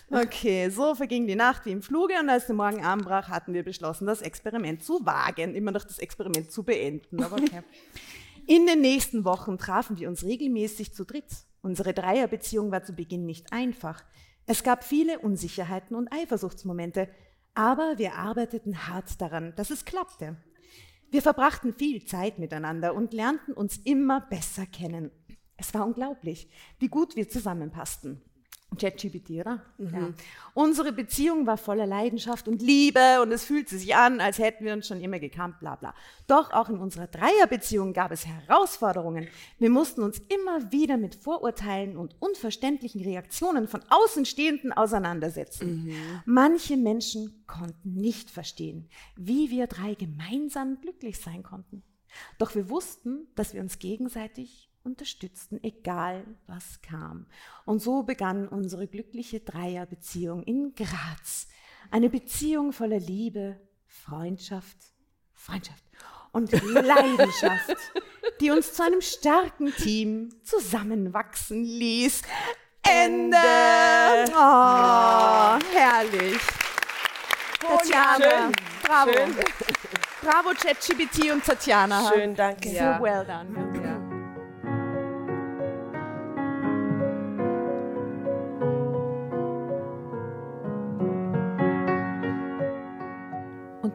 okay, 0.09 0.67
so 0.71 0.95
verging 0.95 1.27
die 1.27 1.35
Nacht 1.35 1.67
wie 1.67 1.71
im 1.71 1.83
Fluge 1.83 2.15
und 2.19 2.27
als 2.27 2.47
der 2.47 2.55
Morgen 2.55 2.83
anbrach, 2.83 3.29
hatten 3.29 3.53
wir 3.53 3.63
beschlossen, 3.63 4.07
das 4.07 4.23
Experiment 4.23 4.83
zu 4.83 5.05
wagen. 5.05 5.53
Immer 5.53 5.69
noch 5.69 5.83
das 5.83 5.99
Experiment 5.99 6.51
zu 6.51 6.63
beenden. 6.63 7.21
Aber 7.21 7.35
okay. 7.35 7.61
In 8.47 8.65
den 8.65 8.81
nächsten 8.81 9.25
Wochen 9.25 9.59
trafen 9.59 9.99
wir 9.99 10.09
uns 10.09 10.23
regelmäßig 10.23 10.95
zu 10.95 11.05
dritt. 11.05 11.29
Unsere 11.61 11.93
Dreierbeziehung 11.93 12.71
war 12.71 12.81
zu 12.81 12.93
Beginn 12.93 13.27
nicht 13.27 13.53
einfach. 13.53 14.03
Es 14.47 14.63
gab 14.63 14.83
viele 14.83 15.19
Unsicherheiten 15.19 15.95
und 15.95 16.11
Eifersuchtsmomente, 16.11 17.09
aber 17.53 17.99
wir 17.99 18.15
arbeiteten 18.15 18.87
hart 18.87 19.21
daran, 19.21 19.53
dass 19.55 19.69
es 19.69 19.85
klappte. 19.85 20.35
Wir 21.11 21.21
verbrachten 21.21 21.73
viel 21.73 22.05
Zeit 22.05 22.37
miteinander 22.37 22.93
und 22.93 23.13
lernten 23.13 23.53
uns 23.53 23.77
immer 23.77 24.21
besser 24.21 24.65
kennen. 24.65 25.11
Es 25.57 25.73
war 25.73 25.85
unglaublich, 25.85 26.49
wie 26.77 26.87
gut 26.87 27.15
wir 27.15 27.27
zusammenpassten. 27.27 28.21
ChatGPT, 28.77 29.31
oder? 29.31 29.61
Mhm. 29.77 29.93
Ja. 29.93 30.13
Unsere 30.53 30.91
Beziehung 30.91 31.47
war 31.47 31.57
voller 31.57 31.87
Leidenschaft 31.87 32.47
und 32.47 32.61
Liebe 32.61 33.21
und 33.21 33.31
es 33.31 33.43
fühlte 33.43 33.77
sich 33.77 33.95
an, 33.95 34.21
als 34.21 34.37
hätten 34.37 34.65
wir 34.65 34.73
uns 34.73 34.87
schon 34.87 35.01
immer 35.01 35.19
gekannt, 35.19 35.59
bla 35.59 35.75
bla. 35.75 35.93
Doch 36.27 36.51
auch 36.51 36.69
in 36.69 36.77
unserer 36.77 37.07
Dreierbeziehung 37.07 37.93
gab 37.93 38.11
es 38.11 38.25
Herausforderungen. 38.27 39.27
Wir 39.57 39.69
mussten 39.69 40.03
uns 40.03 40.19
immer 40.19 40.71
wieder 40.71 40.97
mit 40.97 41.15
Vorurteilen 41.15 41.97
und 41.97 42.15
unverständlichen 42.19 43.01
Reaktionen 43.01 43.67
von 43.67 43.81
Außenstehenden 43.89 44.71
auseinandersetzen. 44.71 45.85
Mhm. 45.85 46.21
Manche 46.25 46.77
Menschen 46.77 47.43
konnten 47.47 47.93
nicht 47.93 48.29
verstehen, 48.29 48.89
wie 49.15 49.49
wir 49.49 49.67
drei 49.67 49.95
gemeinsam 49.95 50.79
glücklich 50.81 51.19
sein 51.19 51.43
konnten. 51.43 51.83
Doch 52.37 52.55
wir 52.55 52.69
wussten, 52.69 53.27
dass 53.35 53.53
wir 53.53 53.61
uns 53.61 53.79
gegenseitig 53.79 54.69
unterstützten, 54.83 55.63
egal 55.63 56.25
was 56.47 56.81
kam. 56.81 57.27
Und 57.65 57.81
so 57.81 58.03
begann 58.03 58.47
unsere 58.47 58.87
glückliche 58.87 59.39
Dreierbeziehung 59.39 60.43
in 60.43 60.73
Graz. 60.75 61.47
Eine 61.91 62.09
Beziehung 62.09 62.73
voller 62.73 62.99
Liebe, 62.99 63.59
Freundschaft, 63.87 64.77
Freundschaft 65.33 65.83
und 66.31 66.51
Leidenschaft, 66.63 67.75
die 68.39 68.51
uns 68.51 68.73
zu 68.73 68.83
einem 68.83 69.01
starken 69.01 69.73
Team 69.73 70.29
zusammenwachsen 70.43 71.63
ließ. 71.63 72.21
Ende! 72.83 73.37
Oh, 74.31 75.59
herrlich. 75.73 76.39
Tatjana, 77.59 78.51
bravo. 78.83 79.11
Schön. 79.11 79.35
Bravo, 80.21 80.49
ChatGPT 80.49 81.31
und 81.31 81.45
Tatjana. 81.45 82.11
Schön, 82.11 82.35
danke. 82.35 82.69
So 82.69 82.75
ja. 82.75 83.01
well 83.01 83.25
done. 83.25 83.98